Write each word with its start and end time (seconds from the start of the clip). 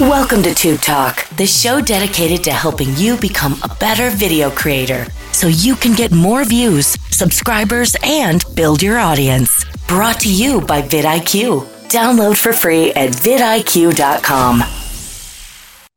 Welcome 0.00 0.42
to 0.42 0.52
Tube 0.52 0.80
Talk, 0.80 1.28
the 1.36 1.46
show 1.46 1.80
dedicated 1.80 2.42
to 2.44 2.50
helping 2.50 2.96
you 2.96 3.16
become 3.16 3.54
a 3.62 3.72
better 3.76 4.10
video 4.10 4.50
creator 4.50 5.06
so 5.30 5.46
you 5.46 5.76
can 5.76 5.94
get 5.94 6.10
more 6.10 6.44
views, 6.44 6.96
subscribers, 7.14 7.94
and 8.02 8.44
build 8.56 8.82
your 8.82 8.98
audience. 8.98 9.64
Brought 9.86 10.18
to 10.20 10.32
you 10.32 10.60
by 10.62 10.82
vidIQ. 10.82 11.64
Download 11.90 12.36
for 12.36 12.52
free 12.52 12.92
at 12.94 13.10
vidIQ.com. 13.10 14.62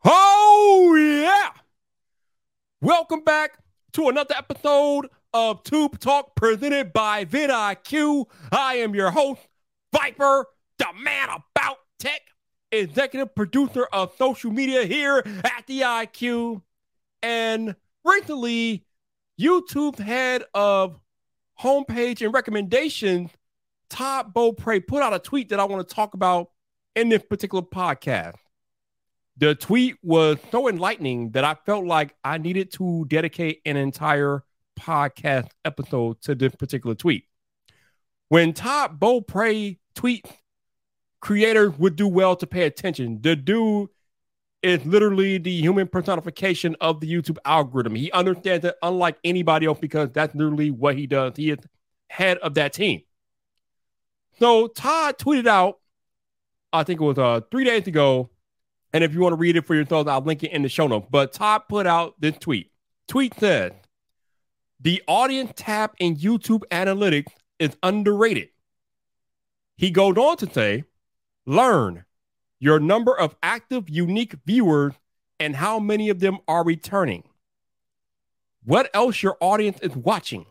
Oh, 0.06 0.96
yeah. 0.96 1.60
Welcome 2.80 3.24
back 3.24 3.58
to 3.94 4.10
another 4.10 4.36
episode 4.38 5.08
of 5.34 5.64
Tube 5.64 5.98
Talk 5.98 6.36
presented 6.36 6.94
by 6.94 7.26
vidIQ. 7.26 8.26
I 8.52 8.76
am 8.76 8.94
your 8.94 9.10
host, 9.10 9.42
Vyyyper, 9.92 10.44
the 10.78 10.86
man 11.04 11.30
about 11.30 11.78
tech 11.98 12.22
executive 12.72 13.34
producer 13.36 13.86
of 13.94 14.14
social 14.18 14.52
media 14.52 14.86
here 14.86 15.24
at 15.44 15.68
vidIQ. 15.68 16.62
And 17.24 17.76
recently, 18.04 18.86
YouTube 19.40 20.00
head 20.00 20.44
of 20.54 21.00
homepage 21.60 22.24
and 22.24 22.34
recommendations, 22.34 23.32
Todd 23.90 24.34
Beaupre, 24.34 24.80
put 24.82 25.02
out 25.02 25.14
a 25.14 25.20
tweet 25.20 25.50
that 25.50 25.60
I 25.60 25.66
want 25.66 25.88
to 25.88 25.96
talk 25.96 26.14
about 26.14 26.52
in 26.96 27.10
this 27.10 27.24
particular 27.24 27.64
podcast. 27.64 28.36
The 29.38 29.54
tweet 29.54 29.98
was 30.02 30.38
so 30.52 30.68
enlightening 30.68 31.32
that 31.32 31.44
I 31.44 31.56
felt 31.66 31.86
like 31.86 32.16
I 32.24 32.40
needed 32.40 32.72
to 32.74 33.06
dedicate 33.08 33.62
an 33.66 33.78
entire 33.78 34.44
podcast 34.80 35.50
episode 35.64 36.22
to 36.24 36.34
this 36.34 36.56
particular 36.56 36.96
tweet. 36.96 37.26
When 38.30 38.54
Todd 38.54 39.00
Beaupre 39.00 39.78
tweets 39.96 40.32
creators 41.20 41.78
would 41.78 41.96
do 41.96 42.08
well 42.08 42.36
to 42.36 42.48
pay 42.48 42.64
attention. 42.64 43.20
The 43.22 43.36
dude 43.36 43.90
is 44.64 44.84
literally 44.86 45.38
the 45.38 45.52
human 45.52 45.88
personification 45.88 46.76
of 46.82 47.00
the 47.00 47.12
YouTube 47.12 47.38
algorithm. 47.46 47.96
He 47.96 48.12
understands 48.12 48.66
it 48.66 48.76
unlike 48.82 49.18
anybody 49.24 49.66
else 49.66 49.80
because 49.80 50.10
that's 50.12 50.34
literally 50.36 50.72
what 50.72 50.98
he 50.98 51.08
does. 51.08 51.34
He 51.36 51.52
is 51.52 51.60
head 52.10 52.38
of 52.40 52.56
that 52.56 52.74
team. 52.74 53.02
So 54.40 54.68
Todd 54.68 55.18
tweeted 55.18 55.48
out, 55.48 55.80
I 56.74 56.84
think 56.84 57.02
it 57.02 57.04
was 57.04 57.18
uh, 57.18 57.42
three 57.52 57.64
days 57.64 57.88
ago. 57.88 58.30
And 58.94 59.04
if 59.04 59.14
you 59.14 59.20
want 59.20 59.34
to 59.34 59.38
read 59.38 59.56
it 59.56 59.66
for 59.66 59.76
yourself, 59.76 60.08
I'll 60.08 60.22
link 60.22 60.44
it 60.44 60.52
in 60.52 60.64
the 60.64 60.70
show 60.70 60.88
notes. 60.88 61.08
But 61.10 61.34
Todd 61.34 61.64
put 61.70 61.86
out 61.86 62.16
this 62.20 62.38
tweet. 62.38 62.72
Tweet 63.08 63.34
says, 63.40 63.74
the 64.80 65.02
audience 65.08 65.52
tab 65.56 65.92
in 66.00 66.16
YouTube 66.16 66.62
analytics 66.72 67.32
is 67.60 67.76
underrated. 67.84 68.50
He 69.76 69.92
goes 69.92 70.18
on 70.18 70.38
to 70.38 70.50
say, 70.52 70.84
Learn 71.48 72.04
your 72.60 72.78
number 72.78 73.18
of 73.18 73.38
active 73.42 73.90
unique 73.90 74.36
viewers 74.46 74.94
and 75.40 75.56
how 75.56 75.80
many 75.80 76.10
of 76.10 76.20
them 76.20 76.40
are 76.46 76.64
returning. 76.64 77.24
What 78.66 78.90
else 78.94 79.24
your 79.24 79.38
audience 79.40 79.80
is 79.82 79.96
watching. 79.96 80.46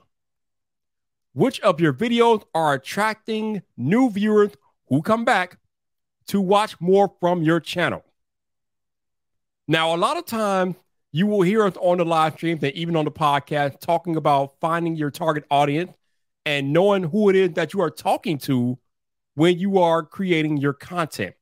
Which 1.35 1.61
of 1.61 1.83
your 1.83 1.93
videos 1.93 2.45
are 2.55 2.73
attracting 2.73 3.63
new 3.77 4.09
viewers 4.09 4.53
who 4.89 5.03
come 5.03 5.27
back 5.27 5.59
to 6.29 6.41
watch 6.41 6.81
more 6.81 7.13
from 7.21 7.43
your 7.43 7.61
channel. 7.61 8.03
Now, 9.69 9.95
a 9.95 9.99
lot 9.99 10.17
of 10.17 10.25
times 10.25 10.77
you 11.13 11.27
will 11.27 11.43
hear 11.43 11.67
us 11.67 11.77
on 11.77 11.99
the 11.99 12.07
live 12.07 12.37
streams 12.37 12.63
and 12.63 12.73
even 12.73 12.97
on 12.97 13.05
the 13.05 13.11
podcast 13.11 13.81
talking 13.81 14.17
about 14.17 14.55
finding 14.63 14.97
your 14.97 15.11
target 15.11 15.45
audience 15.51 15.93
and 16.47 16.73
knowing 16.73 17.03
who 17.03 17.29
it 17.29 17.37
is 17.37 17.51
that 17.53 17.75
you 17.75 17.83
are 17.83 17.91
talking 17.91 18.39
to 18.39 18.79
when 19.37 19.59
you 19.59 19.79
are 19.79 20.03
creating 20.03 20.57
your 20.57 20.73
content. 20.73 21.35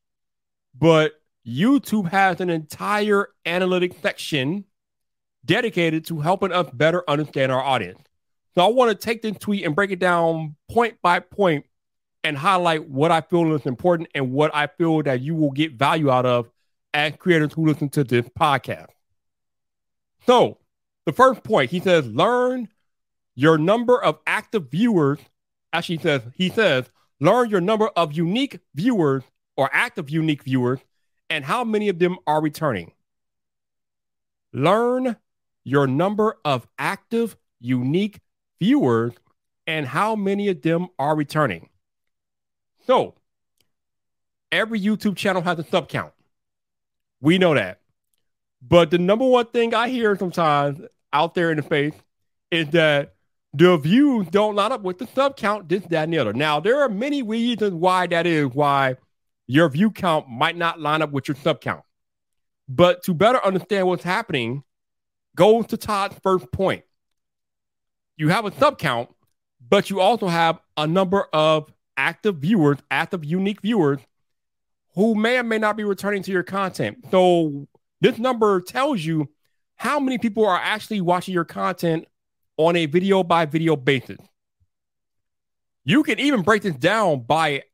But 0.78 1.12
YouTube 1.46 2.10
has 2.10 2.40
an 2.40 2.50
entire 2.50 3.28
analytic 3.46 3.94
section 4.02 4.64
dedicated 5.44 6.04
to 6.06 6.20
helping 6.20 6.52
us 6.52 6.68
better 6.72 7.08
understand 7.08 7.52
our 7.52 7.62
audience. 7.62 8.00
So 8.54 8.64
I 8.64 8.68
want 8.68 8.90
to 8.90 8.94
take 8.96 9.22
this 9.22 9.38
tweet 9.38 9.64
and 9.64 9.74
break 9.74 9.90
it 9.90 10.00
down 10.00 10.56
point 10.68 10.96
by 11.02 11.20
point 11.20 11.66
and 12.24 12.36
highlight 12.36 12.88
what 12.88 13.12
I 13.12 13.20
feel 13.20 13.54
is 13.54 13.64
important 13.64 14.08
and 14.14 14.32
what 14.32 14.54
I 14.54 14.66
feel 14.66 15.02
that 15.04 15.20
you 15.20 15.34
will 15.34 15.50
get 15.52 15.74
value 15.74 16.10
out 16.10 16.26
of 16.26 16.50
as 16.92 17.14
creators 17.16 17.52
who 17.52 17.66
listen 17.66 17.90
to 17.90 18.02
this 18.02 18.26
podcast. 18.28 18.88
So 20.26 20.58
the 21.06 21.12
first 21.12 21.44
point, 21.44 21.70
he 21.70 21.80
says, 21.80 22.06
learn 22.06 22.68
your 23.36 23.58
number 23.58 24.02
of 24.02 24.18
active 24.26 24.70
viewers. 24.70 25.18
Actually, 25.72 25.98
he 25.98 26.02
says, 26.02 26.22
he 26.34 26.48
says, 26.48 26.90
Learn 27.24 27.48
your 27.48 27.62
number 27.62 27.88
of 27.96 28.12
unique 28.12 28.58
viewers 28.74 29.22
or 29.56 29.70
active 29.72 30.10
unique 30.10 30.42
viewers 30.42 30.80
and 31.30 31.42
how 31.42 31.64
many 31.64 31.88
of 31.88 31.98
them 31.98 32.18
are 32.26 32.42
returning. 32.42 32.92
Learn 34.52 35.16
your 35.64 35.86
number 35.86 36.36
of 36.44 36.68
active 36.78 37.38
unique 37.60 38.20
viewers 38.60 39.14
and 39.66 39.86
how 39.86 40.14
many 40.14 40.48
of 40.48 40.60
them 40.60 40.88
are 40.98 41.16
returning. 41.16 41.70
So, 42.86 43.14
every 44.52 44.78
YouTube 44.78 45.16
channel 45.16 45.40
has 45.40 45.58
a 45.58 45.64
sub 45.64 45.88
count. 45.88 46.12
We 47.22 47.38
know 47.38 47.54
that. 47.54 47.80
But 48.60 48.90
the 48.90 48.98
number 48.98 49.26
one 49.26 49.46
thing 49.46 49.72
I 49.72 49.88
hear 49.88 50.14
sometimes 50.18 50.82
out 51.10 51.34
there 51.34 51.50
in 51.50 51.56
the 51.56 51.62
face 51.62 51.94
is 52.50 52.68
that 52.72 53.13
the 53.54 53.76
views 53.76 54.26
don't 54.30 54.56
line 54.56 54.72
up 54.72 54.82
with 54.82 54.98
the 54.98 55.06
sub 55.14 55.36
count, 55.36 55.68
this, 55.68 55.84
that, 55.86 56.04
and 56.04 56.12
the 56.12 56.18
other. 56.18 56.32
Now, 56.32 56.58
there 56.58 56.82
are 56.82 56.88
many 56.88 57.22
reasons 57.22 57.72
why 57.72 58.08
that 58.08 58.26
is, 58.26 58.48
why 58.48 58.96
your 59.46 59.68
view 59.68 59.92
count 59.92 60.28
might 60.28 60.56
not 60.56 60.80
line 60.80 61.02
up 61.02 61.12
with 61.12 61.28
your 61.28 61.36
sub 61.36 61.60
count. 61.60 61.82
But 62.68 63.04
to 63.04 63.14
better 63.14 63.44
understand 63.44 63.86
what's 63.86 64.02
happening, 64.02 64.64
go 65.36 65.62
to 65.62 65.76
Todd's 65.76 66.16
first 66.22 66.50
point. 66.50 66.82
You 68.16 68.30
have 68.30 68.44
a 68.44 68.52
sub 68.58 68.78
count, 68.78 69.10
but 69.68 69.88
you 69.88 70.00
also 70.00 70.26
have 70.26 70.58
a 70.76 70.86
number 70.86 71.26
of 71.32 71.72
active 71.96 72.38
viewers, 72.38 72.78
active 72.90 73.24
unique 73.24 73.60
viewers 73.60 74.00
who 74.96 75.14
may 75.14 75.38
or 75.38 75.44
may 75.44 75.58
not 75.58 75.76
be 75.76 75.84
returning 75.84 76.22
to 76.24 76.32
your 76.32 76.42
content. 76.42 77.04
So 77.10 77.68
this 78.00 78.18
number 78.18 78.60
tells 78.60 79.04
you 79.04 79.28
how 79.76 80.00
many 80.00 80.18
people 80.18 80.44
are 80.44 80.58
actually 80.58 81.00
watching 81.00 81.34
your 81.34 81.44
content 81.44 82.06
on 82.56 82.76
a 82.76 82.86
video 82.86 83.22
by 83.22 83.46
video 83.46 83.76
basis. 83.76 84.18
You 85.84 86.02
can 86.02 86.18
even 86.18 86.42
break 86.42 86.62
this 86.62 86.76
down 86.76 87.20
by 87.20 87.64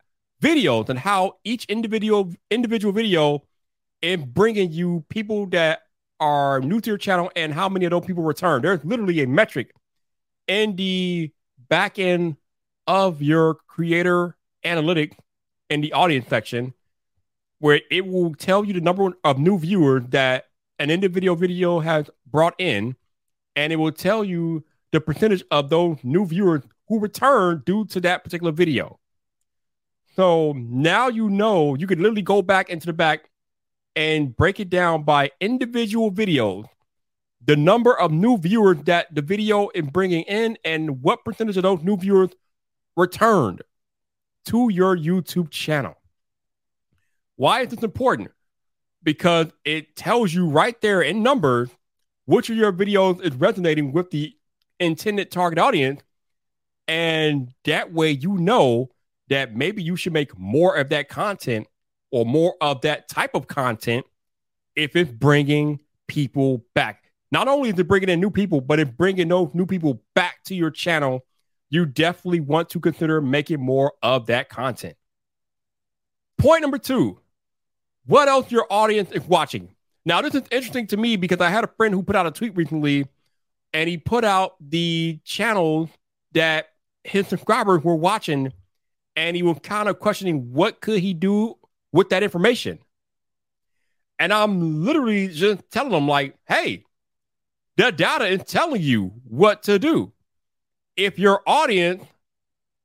videos 0.42 0.88
and 0.88 0.98
how 0.98 1.36
each 1.44 1.64
individual 1.66 2.32
individual 2.50 2.92
video 2.92 3.44
is 4.02 4.22
bringing 4.24 4.72
you 4.72 5.04
people 5.08 5.46
that 5.46 5.82
are 6.18 6.60
new 6.60 6.80
to 6.80 6.90
your 6.90 6.98
channel 6.98 7.30
and 7.36 7.52
how 7.52 7.68
many 7.68 7.84
of 7.84 7.90
those 7.90 8.04
people 8.04 8.22
return. 8.22 8.62
There's 8.62 8.84
literally 8.84 9.20
a 9.22 9.26
metric 9.26 9.72
in 10.48 10.76
the 10.76 11.30
back 11.68 11.98
end 11.98 12.36
of 12.86 13.22
your 13.22 13.54
creator 13.54 14.36
analytics 14.64 15.16
in 15.68 15.80
the 15.80 15.92
audience 15.92 16.26
section 16.28 16.74
where 17.60 17.80
it 17.90 18.06
will 18.06 18.34
tell 18.34 18.64
you 18.64 18.72
the 18.72 18.80
number 18.80 19.12
of 19.22 19.38
new 19.38 19.58
viewers 19.58 20.02
that 20.08 20.46
an 20.78 20.90
individual 20.90 21.36
video 21.36 21.78
has 21.80 22.10
brought 22.26 22.54
in 22.58 22.96
and 23.54 23.72
it 23.72 23.76
will 23.76 23.92
tell 23.92 24.24
you 24.24 24.64
the 24.92 25.00
percentage 25.00 25.44
of 25.50 25.70
those 25.70 25.98
new 26.02 26.26
viewers 26.26 26.62
who 26.88 26.98
return 26.98 27.62
due 27.64 27.84
to 27.86 28.00
that 28.00 28.24
particular 28.24 28.52
video. 28.52 28.98
So 30.16 30.52
now 30.56 31.08
you 31.08 31.30
know 31.30 31.74
you 31.74 31.86
could 31.86 32.00
literally 32.00 32.22
go 32.22 32.42
back 32.42 32.68
into 32.68 32.86
the 32.86 32.92
back 32.92 33.30
and 33.94 34.36
break 34.36 34.60
it 34.60 34.70
down 34.70 35.04
by 35.04 35.30
individual 35.40 36.10
videos, 36.10 36.66
the 37.44 37.56
number 37.56 37.98
of 37.98 38.10
new 38.10 38.36
viewers 38.36 38.78
that 38.84 39.14
the 39.14 39.22
video 39.22 39.68
is 39.74 39.86
bringing 39.86 40.22
in, 40.24 40.58
and 40.64 41.02
what 41.02 41.24
percentage 41.24 41.56
of 41.56 41.62
those 41.62 41.82
new 41.82 41.96
viewers 41.96 42.30
returned 42.96 43.62
to 44.46 44.68
your 44.70 44.96
YouTube 44.96 45.50
channel. 45.50 45.94
Why 47.36 47.62
is 47.62 47.68
this 47.68 47.82
important? 47.82 48.30
Because 49.02 49.46
it 49.64 49.96
tells 49.96 50.34
you 50.34 50.48
right 50.48 50.78
there 50.80 51.00
in 51.00 51.22
numbers 51.22 51.70
which 52.26 52.50
of 52.50 52.56
your 52.56 52.72
videos 52.72 53.20
is 53.24 53.34
resonating 53.34 53.92
with 53.92 54.10
the 54.10 54.36
intended 54.80 55.30
target 55.30 55.58
audience. 55.58 56.02
And 56.88 57.54
that 57.64 57.92
way, 57.92 58.10
you 58.10 58.36
know 58.36 58.90
that 59.28 59.54
maybe 59.54 59.82
you 59.82 59.94
should 59.94 60.12
make 60.12 60.36
more 60.36 60.76
of 60.76 60.88
that 60.88 61.08
content 61.08 61.68
or 62.10 62.26
more 62.26 62.56
of 62.60 62.80
that 62.80 63.08
type 63.08 63.34
of 63.34 63.46
content 63.46 64.04
if 64.74 64.96
it's 64.96 65.10
bringing 65.10 65.78
people 66.08 66.64
back. 66.74 67.04
Not 67.30 67.46
only 67.46 67.70
is 67.70 67.78
it 67.78 67.86
bringing 67.86 68.08
in 68.08 68.20
new 68.20 68.30
people, 68.30 68.60
but 68.60 68.80
if 68.80 68.96
bringing 68.96 69.28
those 69.28 69.54
new 69.54 69.66
people 69.66 70.02
back 70.16 70.42
to 70.44 70.54
your 70.54 70.70
channel, 70.70 71.24
you 71.68 71.86
definitely 71.86 72.40
want 72.40 72.70
to 72.70 72.80
consider 72.80 73.20
making 73.20 73.60
more 73.60 73.92
of 74.02 74.26
that 74.26 74.48
content. 74.48 74.96
Point 76.38 76.62
number 76.62 76.78
two 76.78 77.20
what 78.06 78.28
else 78.28 78.50
your 78.50 78.66
audience 78.70 79.12
is 79.12 79.22
watching? 79.28 79.68
Now, 80.04 80.22
this 80.22 80.34
is 80.34 80.42
interesting 80.50 80.86
to 80.88 80.96
me 80.96 81.16
because 81.16 81.40
I 81.40 81.50
had 81.50 81.62
a 81.62 81.70
friend 81.76 81.94
who 81.94 82.02
put 82.02 82.16
out 82.16 82.26
a 82.26 82.30
tweet 82.32 82.56
recently 82.56 83.06
and 83.72 83.88
he 83.88 83.98
put 83.98 84.24
out 84.24 84.54
the 84.60 85.20
channels 85.24 85.90
that 86.32 86.68
his 87.04 87.28
subscribers 87.28 87.82
were 87.84 87.96
watching 87.96 88.52
and 89.16 89.36
he 89.36 89.42
was 89.42 89.58
kind 89.62 89.88
of 89.88 89.98
questioning 90.00 90.52
what 90.52 90.80
could 90.80 91.00
he 91.00 91.14
do 91.14 91.56
with 91.92 92.10
that 92.10 92.22
information 92.22 92.78
And 94.18 94.32
I'm 94.32 94.84
literally 94.84 95.28
just 95.28 95.70
telling 95.70 95.92
them, 95.92 96.08
like, 96.08 96.36
hey, 96.48 96.84
the 97.76 97.92
data 97.92 98.26
is 98.26 98.44
telling 98.44 98.82
you 98.82 99.12
what 99.24 99.62
to 99.64 99.78
do. 99.78 100.12
If 100.96 101.18
your 101.18 101.42
audience 101.46 102.04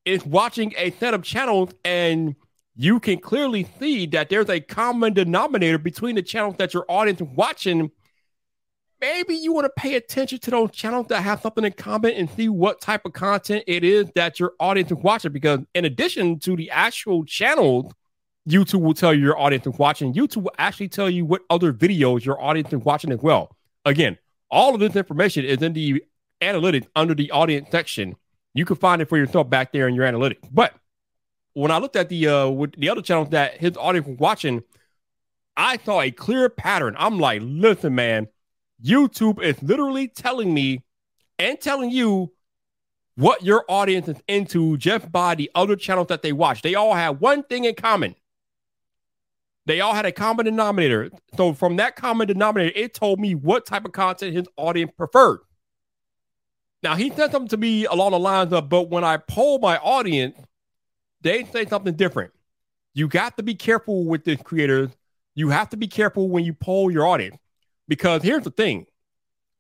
is 0.06 0.26
watching 0.26 0.74
a 0.78 0.92
set 0.92 1.14
of 1.14 1.24
channels 1.24 1.72
and 1.84 2.36
you 2.76 3.00
can 3.00 3.20
clearly 3.20 3.68
see 3.80 4.06
that 4.08 4.30
there's 4.30 4.50
a 4.50 4.60
common 4.62 5.14
denominator 5.14 5.78
between 5.78 6.16
the 6.16 6.24
channels 6.24 6.56
that 6.58 6.74
your 6.74 6.86
audience 6.90 7.22
is 7.22 7.28
watching, 7.36 7.92
maybe 9.02 9.36
you 9.36 9.54
want 9.54 9.66
to 9.66 9.82
pay 9.82 9.96
attention 9.96 10.40
to 10.40 10.52
those 10.52 10.72
channels 10.72 11.08
that 11.08 11.22
have 11.22 11.42
something 11.42 11.64
in 11.64 11.74
common 11.74 12.14
and 12.14 12.30
see 12.30 12.50
what 12.50 12.82
type 12.82 13.06
of 13.06 13.14
content 13.14 13.64
it 13.68 13.84
is 13.84 14.10
that 14.16 14.40
your 14.40 14.54
audience 14.60 14.92
is 14.92 14.98
watching. 14.98 15.32
Because 15.32 15.60
in 15.74 15.86
addition 15.86 16.40
to 16.40 16.56
the 16.56 16.70
actual 16.72 17.26
channels, 17.26 17.92
YouTube 18.48 18.82
will 18.82 18.94
tell 18.94 19.14
you 19.14 19.22
your 19.22 19.40
audience 19.40 19.66
is 19.66 19.78
watching. 19.78 20.14
YouTube 20.14 20.44
will 20.44 20.56
actually 20.58 20.90
tell 20.90 21.10
you 21.10 21.26
what 21.26 21.42
other 21.50 21.74
videos 21.74 22.24
your 22.24 22.42
audience 22.42 22.72
is 22.72 22.80
watching 22.80 23.12
as 23.12 23.20
well. 23.20 23.56
Again, 23.86 24.18
all 24.52 24.74
of 24.74 24.80
this 24.80 24.96
information 24.96 25.46
is 25.46 25.62
in 25.62 25.74
the 25.74 26.04
analytics 26.42 26.88
under 26.96 27.16
the 27.16 27.32
audience 27.32 27.70
section. 27.72 28.16
You 28.54 28.66
can 28.66 28.76
find 28.76 29.02
it 29.02 29.10
for 29.10 29.18
yourself 29.18 29.50
back 29.50 29.74
there 29.74 29.88
in 29.88 29.96
your 29.96 30.06
analytics. 30.06 30.48
But 30.52 30.74
when 31.54 31.72
I 31.72 31.78
looked 31.78 31.96
at 31.96 32.10
the 32.10 32.28
uh 32.28 32.50
with 32.50 32.74
the 32.80 32.90
other 32.90 33.02
channels 33.02 33.30
that 33.30 33.58
his 33.58 33.76
audience 33.78 34.08
was 34.08 34.18
watching, 34.18 34.64
I 35.58 35.78
saw 35.78 36.02
a 36.02 36.12
clear 36.12 36.50
pattern. 36.50 36.96
I'm 36.98 37.20
like, 37.20 37.42
listen, 37.44 37.96
man, 37.96 38.28
YouTube 38.83 39.42
is 39.42 39.62
literally 39.63 40.07
telling 40.07 40.54
me 40.54 40.83
and 41.39 41.60
telling 41.60 41.89
you 41.89 42.31
what 43.16 43.44
your 43.44 43.63
audience 43.69 44.07
is 44.07 44.22
into 44.27 44.77
just 44.77 45.12
by 45.12 45.36
the 45.36 45.50
other 45.56 45.75
channels 45.75 46.07
that 46.07 46.22
they 46.22 46.33
watch. 46.33 46.62
They 46.62 46.75
all 46.75 46.94
have 46.94 47.22
one 47.22 47.44
thing 47.44 47.66
in 47.66 47.75
common. 47.75 48.16
They 49.66 49.81
all 49.81 49.94
had 49.94 50.06
a 50.06 50.12
common 50.12 50.45
denominator. 50.45 51.10
So 51.36 51.54
from 51.54 51.77
that 51.77 51.95
common 51.95 52.27
denominator, 52.27 52.77
it 52.77 52.94
told 52.94 53.19
me 53.19 53.33
what 53.33 53.66
type 53.66 53.86
of 53.86 53.94
content 53.94 54.36
his 54.36 54.48
audience 54.57 54.92
preferred. 54.95 55.39
Now 56.83 56.95
he 56.95 57.10
said 57.10 57.31
something 57.31 57.50
to 57.50 57.57
me 57.57 57.86
along 57.86 58.12
the 58.12 58.19
lines 58.19 58.54
of, 58.54 58.69
but 58.69 58.89
when 58.89 59.04
I 59.04 59.18
poll 59.18 59.57
my 59.60 59.77
audience, 59.77 60.38
they 61.22 61.45
say 61.45 61.66
something 61.66 61.95
different. 61.95 62.31
You 62.94 63.07
got 63.07 63.38
to 63.38 63.44
be 63.44 63.56
careful 63.56 64.06
with 64.06 64.24
this 64.24 64.42
creators. 64.42 64.92
You 65.33 65.50
have 65.50 65.69
to 65.69 65.77
be 65.77 65.88
careful 65.88 66.30
when 66.30 66.45
you 66.45 66.54
poll 66.54 66.92
your 66.92 67.07
audience. 67.07 67.38
Because 67.88 68.24
here's 68.24 68.44
the 68.44 68.52
thing. 68.52 68.88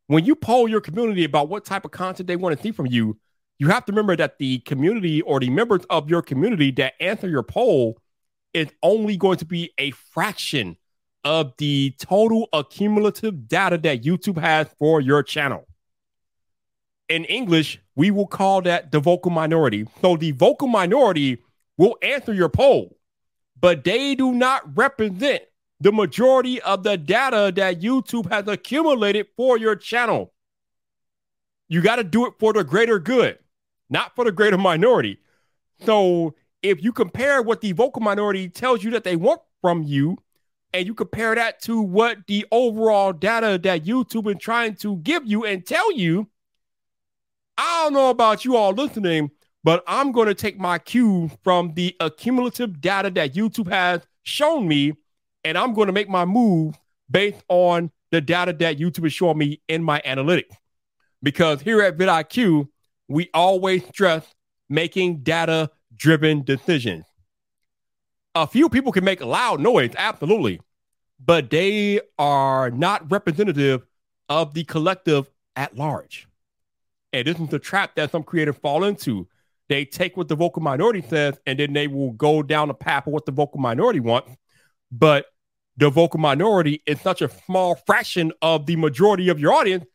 When 0.07 0.25
you 0.25 0.35
poll 0.35 0.67
your 0.67 0.81
community 0.81 1.23
about 1.23 1.49
what 1.49 1.65
type 1.65 1.85
of 1.85 1.91
content 1.91 2.27
they 2.27 2.35
want 2.35 2.55
to 2.55 2.61
see 2.61 2.71
from 2.71 2.87
you, 2.87 3.17
you 3.57 3.69
have 3.69 3.85
to 3.85 3.91
remember 3.91 4.15
that 4.15 4.37
the 4.37 4.59
community 4.59 5.21
or 5.21 5.39
the 5.39 5.49
members 5.49 5.83
of 5.89 6.09
your 6.09 6.21
community 6.21 6.71
that 6.71 6.93
answer 6.99 7.27
your 7.27 7.43
poll 7.43 7.97
is 8.53 8.67
only 8.83 9.17
going 9.17 9.37
to 9.37 9.45
be 9.45 9.71
a 9.77 9.91
fraction 9.91 10.77
of 11.23 11.53
the 11.57 11.93
total 11.97 12.47
accumulative 12.53 13.47
data 13.47 13.77
that 13.79 14.03
YouTube 14.03 14.37
has 14.37 14.67
for 14.77 15.01
your 15.01 15.23
channel. 15.23 15.67
In 17.09 17.25
English, 17.25 17.79
we 17.95 18.11
will 18.11 18.27
call 18.27 18.61
that 18.63 18.91
the 18.91 18.99
vocal 18.99 19.31
minority. 19.31 19.87
So 20.01 20.17
the 20.17 20.31
vocal 20.31 20.67
minority 20.67 21.39
will 21.77 21.97
answer 22.01 22.33
your 22.33 22.49
poll, 22.49 22.97
but 23.59 23.83
they 23.83 24.15
do 24.15 24.31
not 24.31 24.77
represent 24.77 25.43
the 25.79 25.91
majority 25.91 26.61
of 26.61 26.83
the 26.83 26.97
data 26.97 27.51
that 27.55 27.81
YouTube 27.81 28.31
has 28.31 28.47
accumulated 28.47 29.27
for 29.35 29.57
your 29.57 29.75
channel. 29.75 30.33
You 31.67 31.81
got 31.81 31.97
to 31.97 32.03
do 32.03 32.25
it 32.27 32.33
for 32.39 32.53
the 32.53 32.63
greater 32.63 32.99
good, 32.99 33.39
not 33.89 34.15
for 34.15 34.25
the 34.25 34.31
greater 34.31 34.57
minority. 34.57 35.19
So 35.85 36.35
if 36.61 36.83
you 36.83 36.93
compare 36.93 37.41
what 37.41 37.61
the 37.61 37.71
vocal 37.73 38.01
minority 38.01 38.49
tells 38.49 38.83
you 38.83 38.91
that 38.91 39.03
they 39.03 39.15
want 39.15 39.41
from 39.61 39.83
you, 39.83 40.17
and 40.75 40.85
you 40.85 40.93
compare 40.93 41.33
that 41.35 41.61
to 41.61 41.81
what 41.81 42.17
the 42.27 42.45
overall 42.51 43.13
data 43.13 43.57
that 43.63 43.85
YouTube 43.85 44.29
is 44.29 44.41
trying 44.41 44.75
to 44.75 44.97
give 44.97 45.25
you 45.25 45.45
and 45.45 45.65
tell 45.65 45.89
you, 45.93 46.27
I 47.57 47.83
don't 47.83 47.93
know 47.93 48.09
about 48.09 48.43
you 48.43 48.57
all 48.57 48.73
listening, 48.73 49.31
but 49.63 49.85
I'm 49.87 50.11
going 50.11 50.27
to 50.27 50.33
take 50.33 50.59
my 50.59 50.77
cue 50.77 51.31
from 51.43 51.73
the 51.75 51.95
accumulative 52.01 52.81
data 52.81 53.09
that 53.11 53.33
YouTube 53.33 53.69
has 53.69 54.01
shown 54.23 54.67
me, 54.67 54.95
and 55.45 55.57
I'm 55.57 55.73
going 55.73 55.87
to 55.87 55.93
make 55.93 56.09
my 56.09 56.25
move 56.25 56.75
based 57.09 57.43
on 57.47 57.91
the 58.11 58.19
data 58.19 58.51
that 58.51 58.79
YouTube 58.79 59.05
is 59.05 59.13
showing 59.13 59.37
me 59.37 59.61
in 59.69 59.83
my 59.83 60.01
analytics. 60.05 60.55
Because 61.21 61.61
here 61.61 61.81
at 61.81 61.97
vidIQ, 61.97 62.67
we 63.07 63.29
always 63.33 63.85
stress 63.85 64.25
making 64.69 65.19
data 65.19 65.69
driven 65.95 66.43
decisions. 66.43 67.05
A 68.33 68.47
few 68.47 68.67
people 68.69 68.91
can 68.91 69.05
make 69.05 69.23
loud 69.23 69.61
noise, 69.61 69.91
absolutely, 69.97 70.59
but 71.23 71.49
they 71.49 72.01
are 72.17 72.71
not 72.71 73.09
representative 73.09 73.85
of 74.27 74.53
the 74.55 74.63
collective 74.63 75.29
at 75.55 75.77
large. 75.77 76.27
And 77.13 77.27
this 77.27 77.39
is 77.39 77.49
the 77.49 77.59
trap 77.59 77.95
that 77.95 78.11
some 78.11 78.23
creators 78.23 78.57
fall 78.57 78.83
into. 78.83 79.27
They 79.69 79.85
take 79.85 80.17
what 80.17 80.27
the 80.27 80.35
vocal 80.35 80.61
minority 80.61 81.03
says 81.07 81.39
and 81.45 81.59
then 81.59 81.73
they 81.73 81.87
will 81.87 82.11
go 82.11 82.43
down 82.43 82.67
the 82.67 82.73
path 82.73 83.07
of 83.07 83.13
what 83.13 83.25
the 83.25 83.31
vocal 83.31 83.59
minority 83.59 83.99
wants. 83.99 84.35
But 84.91 85.27
the 85.77 85.89
vocal 85.89 86.19
minority 86.19 86.81
is 86.85 87.01
such 87.01 87.21
a 87.21 87.29
small 87.45 87.75
fraction 87.75 88.31
of 88.41 88.65
the 88.65 88.75
majority 88.75 89.29
of 89.29 89.39
your 89.39 89.53
audience 89.53 89.85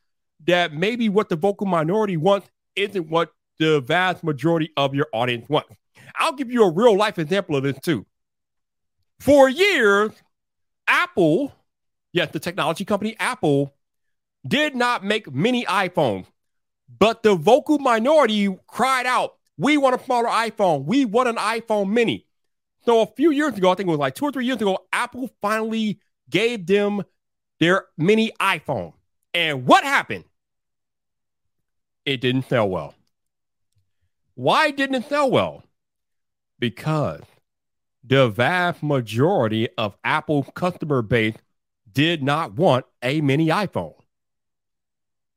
that 0.46 0.72
maybe 0.72 1.08
what 1.08 1.28
the 1.28 1.36
vocal 1.36 1.66
minority 1.66 2.16
wants 2.16 2.50
isn't 2.76 3.08
what 3.08 3.32
the 3.58 3.80
vast 3.80 4.22
majority 4.24 4.70
of 4.76 4.94
your 4.94 5.06
audience 5.12 5.48
wants. 5.48 5.74
I'll 6.16 6.32
give 6.32 6.50
you 6.50 6.64
a 6.64 6.70
real 6.70 6.96
life 6.96 7.18
example 7.18 7.56
of 7.56 7.62
this 7.62 7.78
too. 7.80 8.06
For 9.20 9.48
years, 9.48 10.12
Apple, 10.88 11.52
yes, 12.12 12.30
the 12.32 12.40
technology 12.40 12.84
company 12.84 13.16
Apple, 13.18 13.74
did 14.46 14.74
not 14.74 15.04
make 15.04 15.30
many 15.32 15.64
iPhones, 15.66 16.26
but 16.98 17.22
the 17.22 17.34
vocal 17.34 17.78
minority 17.78 18.48
cried 18.66 19.06
out, 19.06 19.36
We 19.58 19.76
want 19.76 20.00
a 20.00 20.04
smaller 20.04 20.28
iPhone. 20.28 20.84
We 20.84 21.04
want 21.04 21.28
an 21.28 21.36
iPhone 21.36 21.90
mini. 21.90 22.26
So 22.90 23.02
a 23.02 23.06
few 23.06 23.30
years 23.30 23.56
ago, 23.56 23.70
I 23.70 23.76
think 23.76 23.86
it 23.86 23.90
was 23.92 24.00
like 24.00 24.16
two 24.16 24.24
or 24.24 24.32
three 24.32 24.46
years 24.46 24.60
ago, 24.60 24.76
Apple 24.92 25.30
finally 25.40 26.00
gave 26.28 26.66
them 26.66 27.04
their 27.60 27.84
mini 27.96 28.32
iPhone. 28.40 28.94
And 29.32 29.64
what 29.64 29.84
happened? 29.84 30.24
It 32.04 32.20
didn't 32.20 32.48
sell 32.48 32.68
well. 32.68 32.96
Why 34.34 34.72
didn't 34.72 34.96
it 34.96 35.08
sell 35.08 35.30
well? 35.30 35.62
because 36.60 37.22
the 38.04 38.28
vast 38.28 38.82
majority 38.82 39.68
of 39.76 39.96
Apple 40.04 40.44
customer 40.54 41.02
base 41.02 41.36
did 41.92 42.22
not 42.22 42.54
want 42.54 42.86
a 43.02 43.20
mini 43.20 43.48
iPhone. 43.48 43.94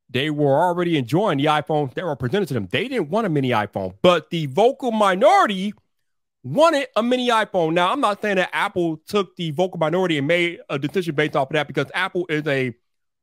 They 0.08 0.30
were 0.30 0.60
already 0.60 0.96
enjoying 0.96 1.38
the 1.38 1.46
iPhones 1.46 1.94
that 1.94 2.04
were 2.04 2.14
presented 2.14 2.48
to 2.48 2.54
them. 2.54 2.68
They 2.70 2.86
didn't 2.86 3.10
want 3.10 3.26
a 3.26 3.30
mini 3.30 3.50
iPhone, 3.50 3.94
but 4.02 4.30
the 4.30 4.46
vocal 4.46 4.92
minority 4.92 5.74
wanted 6.44 6.88
a 6.94 7.02
mini 7.02 7.30
iPhone. 7.30 7.72
Now, 7.72 7.90
I'm 7.90 8.00
not 8.00 8.22
saying 8.22 8.36
that 8.36 8.50
Apple 8.52 8.98
took 9.06 9.34
the 9.36 9.50
vocal 9.50 9.78
minority 9.78 10.18
and 10.18 10.26
made 10.28 10.60
a 10.68 10.78
decision 10.78 11.14
based 11.14 11.34
off 11.34 11.50
of 11.50 11.54
that 11.54 11.66
because 11.66 11.86
Apple 11.94 12.26
is 12.28 12.46
a 12.46 12.74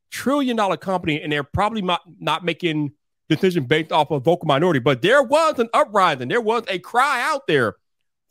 trillion 0.10 0.58
dollar 0.58 0.76
company 0.76 1.22
and 1.22 1.32
they're 1.32 1.44
probably 1.44 1.82
not, 1.82 2.02
not 2.20 2.44
making 2.44 2.92
decisions 3.30 3.68
based 3.68 3.92
off 3.92 4.12
of 4.12 4.24
vocal 4.24 4.48
minority. 4.48 4.80
But 4.80 5.02
there 5.02 5.24
was 5.24 5.60
an 5.60 5.70
uprising, 5.74 6.28
there 6.28 6.42
was 6.42 6.64
a 6.68 6.80
cry 6.80 7.22
out 7.22 7.48
there 7.48 7.76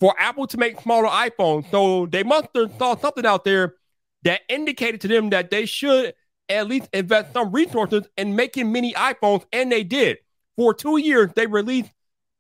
for 0.01 0.15
Apple 0.19 0.47
to 0.49 0.59
make 0.59 0.81
smaller 0.81 1.09
iPhones. 1.09 1.71
So 1.71 2.07
they 2.07 2.25
must 2.25 2.49
have 2.57 2.73
saw 2.77 2.97
something 2.97 3.25
out 3.25 3.45
there 3.45 3.77
that 4.25 4.41
indicated 4.49 5.01
to 5.03 5.09
them 5.09 5.31
that 5.31 5.51
they 5.51 5.67
should 5.67 6.15
at 6.49 6.67
least 6.67 6.89
invest 6.93 7.33
some 7.33 7.53
resources 7.53 8.09
in 8.17 8.35
making 8.35 8.73
mini 8.73 8.93
iPhones, 8.95 9.45
and 9.53 9.71
they 9.71 9.85
did. 9.85 10.19
For 10.57 10.75
two 10.75 10.97
years, 10.97 11.31
they 11.37 11.47
released 11.47 11.93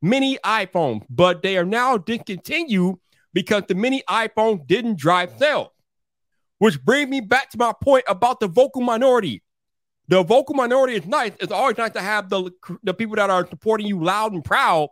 mini 0.03 0.39
iPhones, 0.45 1.05
but 1.09 1.43
they 1.43 1.57
are 1.57 1.65
now 1.65 1.99
discontinued 1.99 2.97
because 3.33 3.65
the 3.69 3.75
mini 3.75 4.03
iPhone 4.09 4.67
didn't 4.67 4.99
drive 4.99 5.33
sales. 5.39 5.71
Which 6.59 6.83
brings 6.83 7.09
me 7.09 7.21
back 7.21 7.51
to 7.51 7.59
my 7.59 7.73
point 7.83 8.05
about 8.07 8.41
the 8.41 8.49
vocal 8.49 8.83
minority. 8.83 9.43
The 10.09 10.23
vocal 10.23 10.55
minority 10.55 10.95
is 10.95 11.07
nice. 11.07 11.33
It's 11.41 11.53
always 11.53 11.79
nice 11.79 11.93
to 11.93 12.03
have 12.03 12.29
the, 12.29 12.51
the 12.83 12.93
people 12.93 13.17
that 13.17 13.31
are 13.31 13.47
supporting 13.47 13.87
you 13.87 14.03
loud 14.03 14.33
and 14.33 14.45
proud 14.45 14.91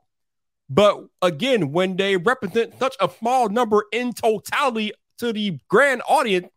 but 0.71 1.07
again, 1.23 1.73
when 1.73 1.97
they 1.97 2.17
represent 2.17 2.79
such 2.79 2.95
a 3.00 3.09
small 3.19 3.49
number 3.49 3.87
in 3.93 4.12
totality 4.12 4.93
to 5.19 5.33
the 5.33 5.59
grand 5.69 6.03
audience, 6.09 6.49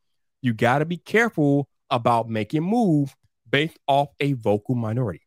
you 0.41 0.53
got 0.53 0.79
to 0.79 0.85
be 0.85 0.97
careful 0.97 1.69
about 1.89 2.29
making 2.29 2.63
moves 2.63 3.15
based 3.49 3.77
off 3.87 4.09
a 4.19 4.33
vocal 4.33 4.75
minority. 4.75 5.21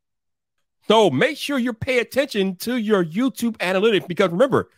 So 0.87 1.11
make 1.11 1.39
sure 1.39 1.59
you 1.59 1.73
pay 1.73 1.99
attention 1.99 2.57
to 2.57 2.77
your 2.77 3.05
YouTube 3.05 3.57
analytics 3.59 4.07
because 4.07 4.31
remember, 4.31 4.69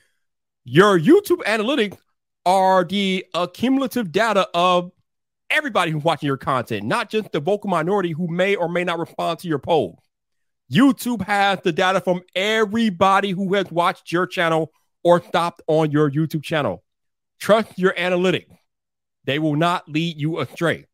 your 0.65 0.99
YouTube 0.99 1.43
analytics 1.45 1.99
are 2.45 2.85
the 2.85 3.27
accumulative 3.35 4.13
data 4.13 4.49
of 4.55 4.93
everybody 5.51 5.91
who's 5.91 6.05
watching 6.05 6.27
your 6.29 6.37
content, 6.37 6.85
not 6.85 7.11
just 7.11 7.33
the 7.33 7.41
vocal 7.41 7.71
minority 7.71 8.13
who 8.13 8.29
may 8.29 8.55
or 8.55 8.69
may 8.69 8.85
not 8.85 8.99
respond 8.99 9.41
to 9.41 9.49
your 9.49 9.59
polls. 9.59 9.99
YouTube 10.71 11.23
has 11.23 11.61
the 11.63 11.73
data 11.73 12.01
from 12.01 12.23
everybody 12.35 13.31
who 13.31 13.55
has 13.55 13.71
watched 13.71 14.11
your 14.11 14.27
channel 14.27 14.73
or 15.05 15.23
stopped 15.23 15.63
on 15.67 15.91
your 15.91 16.11
YouTube 16.11 16.43
channel. 16.43 16.83
Trust 17.39 17.79
your 17.79 17.93
analytics. 17.95 18.57
They 19.25 19.39
will 19.39 19.57
not 19.57 19.89
lead 19.89 20.21
you 20.21 20.41
astray. 20.41 20.87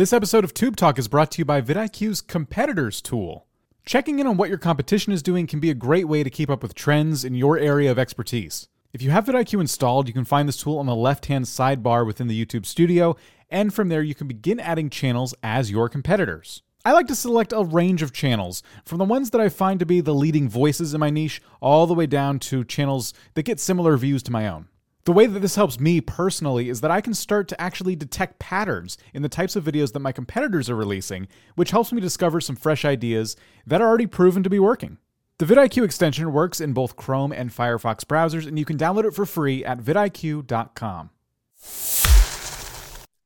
This 0.00 0.14
episode 0.14 0.44
of 0.44 0.54
Tube 0.54 0.76
Talk 0.76 0.98
is 0.98 1.08
brought 1.08 1.30
to 1.32 1.40
you 1.40 1.44
by 1.44 1.60
vidIQ's 1.60 2.22
Competitors 2.22 3.02
tool. 3.02 3.44
Checking 3.84 4.18
in 4.18 4.26
on 4.26 4.38
what 4.38 4.48
your 4.48 4.56
competition 4.56 5.12
is 5.12 5.22
doing 5.22 5.46
can 5.46 5.60
be 5.60 5.68
a 5.68 5.74
great 5.74 6.08
way 6.08 6.24
to 6.24 6.30
keep 6.30 6.48
up 6.48 6.62
with 6.62 6.74
trends 6.74 7.22
in 7.22 7.34
your 7.34 7.58
area 7.58 7.90
of 7.90 7.98
expertise. 7.98 8.66
If 8.94 9.02
you 9.02 9.10
have 9.10 9.26
vidIQ 9.26 9.60
installed, 9.60 10.08
you 10.08 10.14
can 10.14 10.24
find 10.24 10.48
this 10.48 10.56
tool 10.56 10.78
on 10.78 10.86
the 10.86 10.94
left 10.94 11.26
hand 11.26 11.44
sidebar 11.44 12.06
within 12.06 12.28
the 12.28 12.46
YouTube 12.46 12.64
studio, 12.64 13.14
and 13.50 13.74
from 13.74 13.90
there 13.90 14.00
you 14.00 14.14
can 14.14 14.26
begin 14.26 14.58
adding 14.58 14.88
channels 14.88 15.34
as 15.42 15.70
your 15.70 15.90
competitors. 15.90 16.62
I 16.82 16.92
like 16.92 17.08
to 17.08 17.14
select 17.14 17.52
a 17.52 17.62
range 17.62 18.00
of 18.00 18.14
channels, 18.14 18.62
from 18.86 18.96
the 18.96 19.04
ones 19.04 19.28
that 19.32 19.40
I 19.42 19.50
find 19.50 19.78
to 19.80 19.84
be 19.84 20.00
the 20.00 20.14
leading 20.14 20.48
voices 20.48 20.94
in 20.94 21.00
my 21.00 21.10
niche, 21.10 21.42
all 21.60 21.86
the 21.86 21.92
way 21.92 22.06
down 22.06 22.38
to 22.38 22.64
channels 22.64 23.12
that 23.34 23.42
get 23.42 23.60
similar 23.60 23.98
views 23.98 24.22
to 24.22 24.32
my 24.32 24.48
own. 24.48 24.68
The 25.10 25.16
way 25.16 25.26
that 25.26 25.40
this 25.40 25.56
helps 25.56 25.80
me 25.80 26.00
personally 26.00 26.68
is 26.68 26.82
that 26.82 26.92
I 26.92 27.00
can 27.00 27.14
start 27.14 27.48
to 27.48 27.60
actually 27.60 27.96
detect 27.96 28.38
patterns 28.38 28.96
in 29.12 29.22
the 29.22 29.28
types 29.28 29.56
of 29.56 29.64
videos 29.64 29.92
that 29.92 29.98
my 29.98 30.12
competitors 30.12 30.70
are 30.70 30.76
releasing, 30.76 31.26
which 31.56 31.72
helps 31.72 31.92
me 31.92 32.00
discover 32.00 32.40
some 32.40 32.54
fresh 32.54 32.84
ideas 32.84 33.34
that 33.66 33.82
are 33.82 33.88
already 33.88 34.06
proven 34.06 34.44
to 34.44 34.48
be 34.48 34.60
working. 34.60 34.98
The 35.38 35.46
vidIQ 35.46 35.82
extension 35.84 36.32
works 36.32 36.60
in 36.60 36.74
both 36.74 36.94
Chrome 36.94 37.32
and 37.32 37.50
Firefox 37.50 38.04
browsers, 38.04 38.46
and 38.46 38.56
you 38.56 38.64
can 38.64 38.78
download 38.78 39.04
it 39.04 39.12
for 39.12 39.26
free 39.26 39.64
at 39.64 39.78
vidIQ.com. 39.78 41.10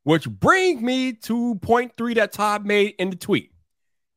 Which 0.05 0.31
brings 0.31 0.81
me 0.81 1.13
to 1.13 1.57
point 1.57 1.99
three 1.99 2.15
that 2.15 2.33
Todd 2.33 2.65
made 2.65 2.95
in 2.99 3.11
the 3.11 3.17
tweet. 3.17 3.53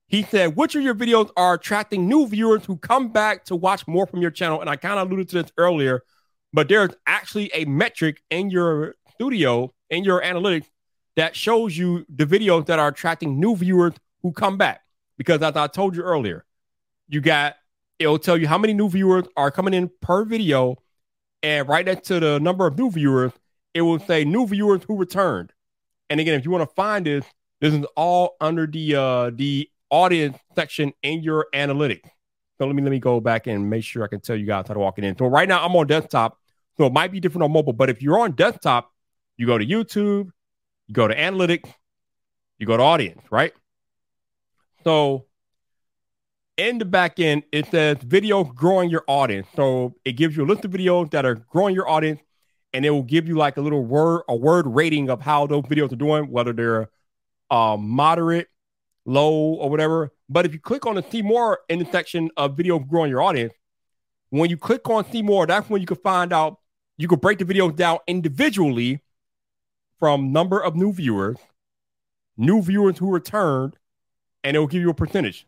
He 0.07 0.23
said, 0.23 0.55
Which 0.55 0.73
of 0.75 0.83
your 0.83 0.95
videos 0.95 1.31
are 1.35 1.55
attracting 1.55 2.07
new 2.07 2.27
viewers 2.27 2.63
who 2.63 2.77
come 2.77 3.09
back 3.09 3.43
to 3.43 3.57
watch 3.57 3.85
more 3.89 4.07
from 4.07 4.21
your 4.21 4.31
channel? 4.31 4.61
And 4.61 4.69
I 4.69 4.77
kind 4.77 4.97
of 4.97 5.09
alluded 5.09 5.27
to 5.31 5.43
this 5.43 5.51
earlier 5.57 6.03
but 6.57 6.69
there's 6.69 6.89
actually 7.05 7.51
a 7.53 7.65
metric 7.65 8.23
in 8.31 8.49
your 8.49 8.95
studio, 9.11 9.71
in 9.91 10.03
your 10.03 10.23
analytics, 10.23 10.65
that 11.15 11.35
shows 11.35 11.77
you 11.77 12.03
the 12.09 12.25
videos 12.25 12.65
that 12.65 12.79
are 12.79 12.87
attracting 12.87 13.39
new 13.39 13.55
viewers 13.55 13.93
who 14.23 14.31
come 14.31 14.57
back. 14.57 14.81
Because 15.19 15.43
as 15.43 15.55
I 15.55 15.67
told 15.67 15.95
you 15.95 16.01
earlier, 16.01 16.45
you 17.09 17.21
got 17.21 17.57
it'll 17.99 18.17
tell 18.17 18.39
you 18.39 18.47
how 18.47 18.57
many 18.57 18.73
new 18.73 18.89
viewers 18.89 19.25
are 19.37 19.51
coming 19.51 19.75
in 19.75 19.91
per 20.01 20.25
video, 20.25 20.77
and 21.43 21.69
right 21.69 21.85
next 21.85 22.07
to 22.07 22.19
the 22.19 22.39
number 22.39 22.65
of 22.65 22.75
new 22.75 22.89
viewers, 22.89 23.33
it 23.75 23.81
will 23.81 23.99
say 23.99 24.25
new 24.25 24.47
viewers 24.47 24.81
who 24.87 24.97
returned. 24.97 25.53
And 26.09 26.19
again, 26.19 26.39
if 26.39 26.43
you 26.43 26.49
want 26.49 26.67
to 26.67 26.73
find 26.73 27.05
this, 27.05 27.23
this 27.61 27.71
is 27.71 27.85
all 27.95 28.35
under 28.41 28.65
the 28.65 28.95
uh 28.95 29.29
the 29.31 29.69
audience 29.91 30.39
section 30.55 30.91
in 31.03 31.21
your 31.21 31.45
analytics. 31.53 32.09
So 32.57 32.65
let 32.65 32.73
me 32.73 32.81
let 32.81 32.89
me 32.89 32.97
go 32.97 33.19
back 33.19 33.45
and 33.45 33.69
make 33.69 33.83
sure 33.83 34.03
I 34.03 34.07
can 34.07 34.21
tell 34.21 34.35
you 34.35 34.47
guys 34.47 34.67
how 34.67 34.73
to 34.73 34.79
walk 34.79 34.97
it 34.97 35.03
in. 35.03 35.15
So 35.15 35.27
right 35.27 35.47
now 35.47 35.63
I'm 35.63 35.75
on 35.75 35.85
desktop, 35.85 36.39
so 36.77 36.85
it 36.85 36.93
might 36.93 37.11
be 37.11 37.19
different 37.19 37.43
on 37.43 37.51
mobile. 37.51 37.73
But 37.73 37.89
if 37.89 38.01
you're 38.01 38.19
on 38.19 38.33
desktop, 38.33 38.91
you 39.35 39.45
go 39.45 39.57
to 39.57 39.65
YouTube, 39.65 40.31
you 40.87 40.93
go 40.93 41.07
to 41.07 41.15
analytics, 41.15 41.69
you 42.59 42.65
go 42.65 42.77
to 42.77 42.83
audience, 42.83 43.21
right? 43.29 43.53
So 44.83 45.25
in 46.57 46.77
the 46.77 46.85
back 46.85 47.19
end, 47.19 47.43
it 47.51 47.67
says 47.69 47.97
video 48.01 48.43
growing 48.43 48.89
your 48.89 49.03
audience. 49.07 49.47
So 49.55 49.95
it 50.05 50.13
gives 50.13 50.35
you 50.35 50.43
a 50.43 50.47
list 50.47 50.65
of 50.65 50.71
videos 50.71 51.11
that 51.11 51.25
are 51.25 51.35
growing 51.35 51.75
your 51.75 51.89
audience, 51.89 52.21
and 52.73 52.85
it 52.85 52.89
will 52.89 53.03
give 53.03 53.27
you 53.27 53.37
like 53.37 53.57
a 53.57 53.61
little 53.61 53.83
word, 53.83 54.23
a 54.27 54.35
word 54.35 54.65
rating 54.67 55.09
of 55.09 55.21
how 55.21 55.47
those 55.47 55.63
videos 55.63 55.91
are 55.91 55.97
doing, 55.97 56.31
whether 56.31 56.53
they're 56.53 56.89
uh, 57.49 57.77
moderate, 57.79 58.47
low, 59.05 59.53
or 59.55 59.69
whatever. 59.69 60.11
But 60.29 60.45
if 60.45 60.53
you 60.53 60.59
click 60.59 60.85
on 60.85 60.95
the 60.95 61.03
see 61.09 61.21
more 61.21 61.59
in 61.69 61.79
the 61.79 61.85
section 61.85 62.29
of 62.35 62.57
video 62.57 62.79
growing 62.79 63.09
your 63.09 63.21
audience, 63.21 63.53
when 64.29 64.49
you 64.49 64.57
click 64.57 64.89
on 64.89 65.09
see 65.11 65.21
more, 65.21 65.45
that's 65.45 65.69
when 65.69 65.79
you 65.79 65.87
can 65.87 65.97
find 65.97 66.33
out, 66.33 66.59
you 66.97 67.07
can 67.07 67.19
break 67.19 67.39
the 67.39 67.45
video 67.45 67.69
down 67.69 67.99
individually 68.07 69.01
from 69.99 70.31
number 70.31 70.59
of 70.59 70.75
new 70.75 70.91
viewers, 70.91 71.37
new 72.35 72.61
viewers 72.61 72.97
who 72.97 73.11
returned, 73.11 73.77
and 74.43 74.55
it 74.55 74.59
will 74.59 74.67
give 74.67 74.81
you 74.81 74.89
a 74.89 74.93
percentage. 74.93 75.47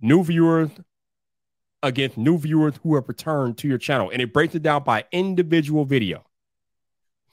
New 0.00 0.22
viewers 0.22 0.70
against 1.82 2.16
new 2.16 2.38
viewers 2.38 2.74
who 2.82 2.94
have 2.96 3.08
returned 3.08 3.58
to 3.58 3.68
your 3.68 3.78
channel. 3.78 4.10
And 4.10 4.20
it 4.20 4.32
breaks 4.32 4.54
it 4.54 4.62
down 4.62 4.84
by 4.84 5.04
individual 5.12 5.84
video. 5.84 6.24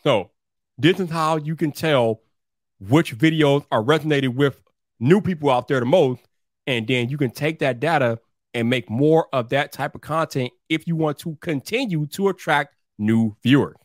So 0.04 0.32
this 0.78 1.00
is 1.00 1.10
how 1.10 1.38
you 1.38 1.56
can 1.56 1.72
tell 1.72 2.22
which 2.80 3.18
videos 3.18 3.66
are 3.72 3.82
resonating 3.82 4.36
with 4.36 4.62
new 5.00 5.22
people 5.22 5.50
out 5.50 5.68
there 5.68 5.80
the 5.80 5.86
most 5.86 6.22
and 6.68 6.88
then 6.88 7.10
you 7.10 7.18
can 7.18 7.32
take 7.32 7.60
that 7.60 7.80
data 7.80 8.20
and 8.54 8.70
make 8.70 8.90
more 8.90 9.28
of 9.34 9.50
that 9.50 9.72
type 9.72 9.96
of 9.96 10.02
content 10.02 10.52
if 10.70 10.88
you 10.88 10.96
want 10.96 11.18
to 11.20 11.36
continue 11.38 12.06
to 12.08 12.30
attract 12.30 12.76
new 12.98 13.36
viewer. 13.44 13.76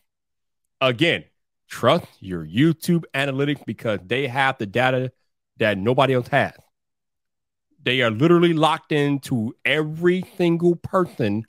Again, 0.79 1.25
trust 1.67 2.07
your 2.19 2.45
YouTube 2.45 3.03
analytics 3.13 3.65
because 3.65 3.99
they 4.05 4.27
have 4.27 4.57
the 4.57 4.65
data 4.65 5.11
that 5.57 5.77
nobody 5.77 6.13
else 6.13 6.27
has. 6.29 6.53
They 7.83 8.01
are 8.01 8.11
literally 8.11 8.53
locked 8.53 8.91
into 8.91 9.55
every 9.65 10.23
single 10.37 10.75
person 10.75 11.45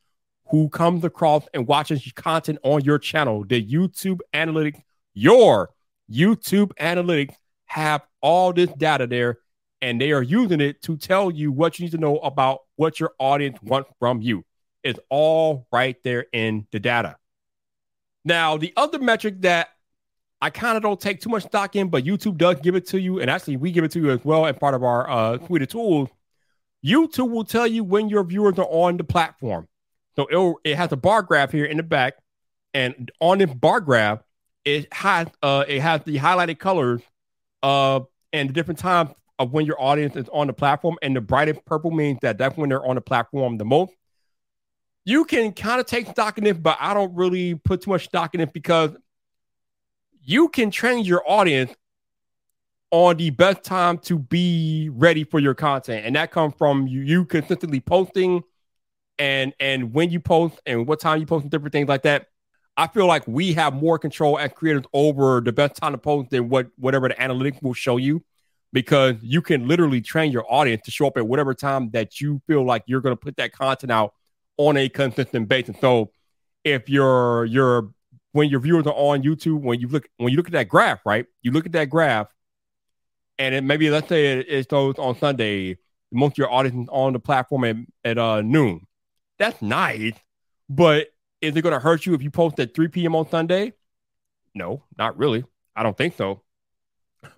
who 0.48 0.68
comes 0.68 1.04
across 1.04 1.46
and 1.54 1.66
watches 1.66 2.10
content 2.14 2.58
on 2.62 2.84
your 2.84 2.98
channel. 2.98 3.44
The 3.44 3.64
YouTube 3.64 4.20
analytics, 4.34 4.80
your 5.14 5.70
YouTube 6.10 6.72
analytics 6.80 7.34
have 7.66 8.02
all 8.20 8.52
this 8.52 8.70
data 8.72 9.06
there 9.06 9.38
and 9.80 10.00
they 10.00 10.12
are 10.12 10.22
using 10.22 10.60
it 10.60 10.80
to 10.82 10.96
tell 10.96 11.30
you 11.30 11.50
what 11.50 11.78
you 11.78 11.84
need 11.84 11.92
to 11.92 11.98
know 11.98 12.18
about 12.18 12.60
what 12.76 13.00
your 13.00 13.12
audience 13.18 13.58
wants 13.62 13.90
from 13.98 14.22
you. 14.22 14.44
It's 14.84 15.00
all 15.10 15.66
right 15.72 15.96
there 16.04 16.26
in 16.32 16.66
the 16.70 16.80
data. 16.80 17.16
Now, 18.24 18.56
the 18.56 18.72
other 18.76 18.98
metric 18.98 19.42
that 19.42 19.68
I 20.40 20.50
kind 20.50 20.76
of 20.76 20.82
don't 20.82 21.00
take 21.00 21.20
too 21.20 21.30
much 21.30 21.44
stock 21.44 21.76
in, 21.76 21.88
but 21.88 22.04
YouTube 22.04 22.36
does 22.36 22.60
give 22.60 22.74
it 22.74 22.86
to 22.88 23.00
you, 23.00 23.20
and 23.20 23.30
actually 23.30 23.56
we 23.56 23.70
give 23.70 23.84
it 23.84 23.92
to 23.92 24.00
you 24.00 24.10
as 24.10 24.24
well 24.24 24.44
as 24.46 24.56
part 24.56 24.74
of 24.74 24.82
our 24.82 25.08
uh, 25.08 25.38
suite 25.46 25.62
of 25.62 25.68
tools. 25.68 26.08
YouTube 26.84 27.30
will 27.30 27.44
tell 27.44 27.66
you 27.66 27.84
when 27.84 28.08
your 28.08 28.24
viewers 28.24 28.58
are 28.58 28.66
on 28.68 28.96
the 28.96 29.04
platform. 29.04 29.68
So 30.16 30.58
it 30.64 30.76
has 30.76 30.92
a 30.92 30.96
bar 30.96 31.22
graph 31.22 31.52
here 31.52 31.64
in 31.64 31.76
the 31.76 31.82
back, 31.82 32.14
and 32.74 33.10
on 33.20 33.38
this 33.38 33.52
bar 33.54 33.80
graph, 33.80 34.20
it 34.64 34.92
has 34.92 35.28
uh, 35.42 35.64
it 35.66 35.80
has 35.80 36.02
the 36.02 36.18
highlighted 36.18 36.58
colors 36.58 37.00
uh, 37.62 38.00
and 38.32 38.48
the 38.48 38.52
different 38.52 38.78
times 38.78 39.10
of 39.38 39.52
when 39.52 39.64
your 39.64 39.80
audience 39.80 40.16
is 40.16 40.28
on 40.32 40.48
the 40.48 40.52
platform, 40.52 40.96
and 41.02 41.16
the 41.16 41.20
brightest 41.20 41.64
purple 41.64 41.90
means 41.90 42.18
that 42.22 42.36
that's 42.36 42.56
when 42.56 42.68
they're 42.68 42.84
on 42.84 42.96
the 42.96 43.00
platform 43.00 43.58
the 43.58 43.64
most. 43.64 43.92
You 45.04 45.24
can 45.24 45.52
kind 45.52 45.80
of 45.80 45.86
take 45.86 46.06
stock 46.06 46.38
in 46.38 46.46
it, 46.46 46.62
but 46.62 46.78
I 46.80 46.94
don't 46.94 47.14
really 47.14 47.54
put 47.56 47.82
too 47.82 47.90
much 47.90 48.04
stock 48.04 48.34
in 48.34 48.40
it 48.40 48.52
because 48.52 48.90
you 50.22 50.48
can 50.48 50.70
train 50.70 51.04
your 51.04 51.22
audience 51.26 51.74
on 52.92 53.16
the 53.16 53.30
best 53.30 53.64
time 53.64 53.98
to 53.98 54.18
be 54.18 54.90
ready 54.92 55.24
for 55.24 55.40
your 55.40 55.54
content, 55.54 56.06
and 56.06 56.14
that 56.14 56.30
comes 56.30 56.54
from 56.56 56.86
you, 56.86 57.00
you 57.00 57.24
consistently 57.24 57.80
posting 57.80 58.42
and 59.18 59.54
and 59.60 59.92
when 59.92 60.10
you 60.10 60.20
post 60.20 60.60
and 60.66 60.86
what 60.86 61.00
time 61.00 61.20
you 61.20 61.26
post 61.26 61.42
and 61.42 61.50
different 61.50 61.72
things 61.72 61.88
like 61.88 62.02
that. 62.02 62.26
I 62.76 62.86
feel 62.86 63.06
like 63.06 63.26
we 63.28 63.52
have 63.52 63.74
more 63.74 63.98
control 63.98 64.38
as 64.38 64.50
creators 64.52 64.84
over 64.94 65.42
the 65.42 65.52
best 65.52 65.76
time 65.76 65.92
to 65.92 65.98
post 65.98 66.30
than 66.30 66.48
what 66.48 66.68
whatever 66.76 67.08
the 67.08 67.14
analytics 67.14 67.62
will 67.62 67.74
show 67.74 67.98
you 67.98 68.24
because 68.72 69.16
you 69.20 69.42
can 69.42 69.68
literally 69.68 70.00
train 70.00 70.32
your 70.32 70.50
audience 70.50 70.82
to 70.86 70.90
show 70.90 71.06
up 71.06 71.18
at 71.18 71.26
whatever 71.26 71.52
time 71.52 71.90
that 71.90 72.20
you 72.20 72.40
feel 72.46 72.64
like 72.64 72.82
you're 72.86 73.02
going 73.02 73.14
to 73.14 73.20
put 73.20 73.36
that 73.36 73.52
content 73.52 73.92
out 73.92 74.14
on 74.56 74.76
a 74.76 74.88
consistent 74.88 75.48
basis. 75.48 75.76
So 75.80 76.10
if 76.64 76.88
you're 76.88 77.44
you're 77.46 77.90
when 78.32 78.48
your 78.48 78.60
viewers 78.60 78.86
are 78.86 78.94
on 78.94 79.22
YouTube, 79.22 79.60
when 79.60 79.80
you 79.80 79.88
look 79.88 80.08
when 80.16 80.30
you 80.30 80.36
look 80.36 80.46
at 80.46 80.52
that 80.52 80.68
graph, 80.68 81.00
right? 81.04 81.26
You 81.42 81.52
look 81.52 81.66
at 81.66 81.72
that 81.72 81.90
graph, 81.90 82.32
and 83.38 83.54
it 83.54 83.62
maybe 83.62 83.90
let's 83.90 84.08
say 84.08 84.38
it, 84.38 84.46
it 84.48 84.68
goes 84.68 84.96
on 84.98 85.18
Sunday, 85.18 85.78
most 86.10 86.32
of 86.32 86.38
your 86.38 86.52
audience 86.52 86.88
on 86.90 87.12
the 87.12 87.20
platform 87.20 87.64
at, 87.64 87.76
at 88.04 88.18
uh, 88.18 88.42
noon. 88.42 88.86
That's 89.38 89.60
nice, 89.60 90.14
but 90.68 91.08
is 91.40 91.56
it 91.56 91.62
going 91.62 91.74
to 91.74 91.80
hurt 91.80 92.06
you 92.06 92.14
if 92.14 92.22
you 92.22 92.30
post 92.30 92.60
at 92.60 92.74
3 92.74 92.88
p.m. 92.88 93.16
on 93.16 93.28
Sunday? 93.28 93.72
No, 94.54 94.84
not 94.96 95.18
really. 95.18 95.44
I 95.74 95.82
don't 95.82 95.96
think 95.96 96.16
so. 96.16 96.42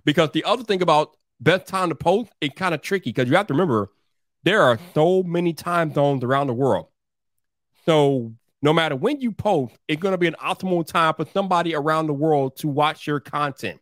Because 0.05 0.31
the 0.33 0.45
other 0.45 0.65
thing 0.65 0.83
about 0.83 1.17
best 1.41 1.67
time 1.67 1.89
to 1.89 1.95
post, 1.95 2.31
it's 2.41 2.55
kind 2.55 2.75
of 2.75 2.83
tricky 2.83 3.11
because 3.11 3.29
you 3.29 3.37
have 3.37 3.47
to 3.47 3.55
remember 3.55 3.91
there 4.43 4.61
are 4.61 4.79
so 4.93 5.23
many 5.23 5.55
time 5.55 5.93
zones 5.95 6.23
around 6.23 6.49
the 6.49 6.55
world. 6.55 6.89
So 7.85 8.33
no 8.63 8.73
matter 8.73 8.97
when 8.97 9.21
you 9.21 9.33
post, 9.33 9.75
it's 9.89 10.01
going 10.01 10.13
to 10.13 10.19
be 10.19 10.27
an 10.27 10.37
optimal 10.43 10.87
time 10.87 11.15
for 11.15 11.27
somebody 11.33 11.75
around 11.75 12.07
the 12.07 12.15
world 12.15 12.57
to 12.57 12.69
watch 12.69 13.07
your 13.07 13.21
content. 13.21 13.81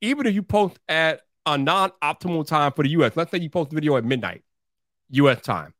Even 0.00 0.26
if 0.26 0.34
you 0.34 0.42
post 0.42 0.78
at 0.88 1.22
a 1.46 1.58
non-optimal 1.58 2.46
time 2.46 2.72
for 2.72 2.84
the 2.84 2.90
US, 2.90 3.16
let's 3.16 3.30
say 3.30 3.38
you 3.38 3.50
post 3.50 3.72
a 3.72 3.74
video 3.74 3.96
at 3.96 4.04
midnight 4.04 4.42
US 5.10 5.40
time. 5.42 5.74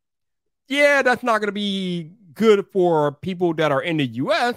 Yeah, 0.69 1.03
that's 1.03 1.23
not 1.23 1.39
going 1.39 1.49
to 1.49 1.53
be 1.53 2.13
good 2.35 2.67
for 2.73 3.13
people 3.13 3.55
that 3.55 3.73
are 3.73 3.83
in 3.83 3.97
the 3.97 4.07
US, 4.07 4.55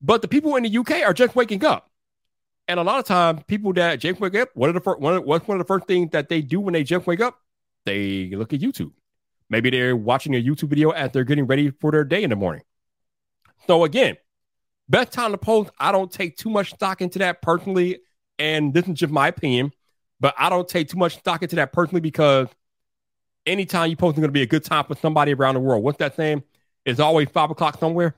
but 0.00 0.22
the 0.22 0.28
people 0.28 0.56
in 0.56 0.64
the 0.64 0.78
UK 0.78 1.02
are 1.02 1.14
just 1.14 1.36
waking 1.36 1.64
up. 1.64 1.90
And 2.68 2.78
a 2.78 2.82
lot 2.82 3.00
of 3.00 3.04
times, 3.04 3.42
people 3.46 3.72
that 3.74 3.96
just 3.96 4.20
wake 4.20 4.36
up, 4.36 4.50
what 4.54 4.70
are 4.70 4.72
the 4.72 4.80
one, 4.80 5.24
what's 5.24 5.46
one 5.48 5.60
of 5.60 5.66
the 5.66 5.68
first 5.68 5.86
things 5.86 6.10
that 6.12 6.28
they 6.28 6.40
do 6.42 6.60
when 6.60 6.74
they 6.74 6.84
just 6.84 7.06
wake 7.06 7.20
up? 7.20 7.38
They 7.84 8.30
look 8.34 8.52
at 8.52 8.60
YouTube. 8.60 8.92
Maybe 9.52 9.70
they're 9.70 9.96
watching 9.96 10.34
a 10.34 10.42
YouTube 10.42 10.68
video 10.68 10.90
as 10.90 11.12
they're 11.12 11.22
getting 11.22 11.46
ready 11.46 11.70
for 11.70 11.92
their 11.92 12.02
day 12.02 12.24
in 12.24 12.30
the 12.30 12.36
morning. 12.36 12.62
So 13.68 13.84
again, 13.84 14.16
Best 14.92 15.10
time 15.10 15.32
to 15.32 15.38
post, 15.38 15.70
I 15.78 15.90
don't 15.90 16.12
take 16.12 16.36
too 16.36 16.50
much 16.50 16.74
stock 16.74 17.00
into 17.00 17.18
that 17.20 17.40
personally. 17.40 18.00
And 18.38 18.74
this 18.74 18.86
is 18.86 18.92
just 18.92 19.10
my 19.10 19.28
opinion, 19.28 19.72
but 20.20 20.34
I 20.38 20.50
don't 20.50 20.68
take 20.68 20.88
too 20.88 20.98
much 20.98 21.18
stock 21.18 21.42
into 21.42 21.56
that 21.56 21.72
personally 21.72 22.02
because 22.02 22.48
anytime 23.46 23.88
you 23.88 23.96
post 23.96 24.16
is 24.16 24.20
going 24.20 24.28
to 24.28 24.32
be 24.32 24.42
a 24.42 24.46
good 24.46 24.64
time 24.64 24.84
for 24.84 24.94
somebody 24.96 25.32
around 25.32 25.54
the 25.54 25.60
world. 25.60 25.82
What's 25.82 25.96
that 25.96 26.14
saying? 26.14 26.42
It's 26.84 27.00
always 27.00 27.30
five 27.30 27.50
o'clock 27.50 27.80
somewhere. 27.80 28.14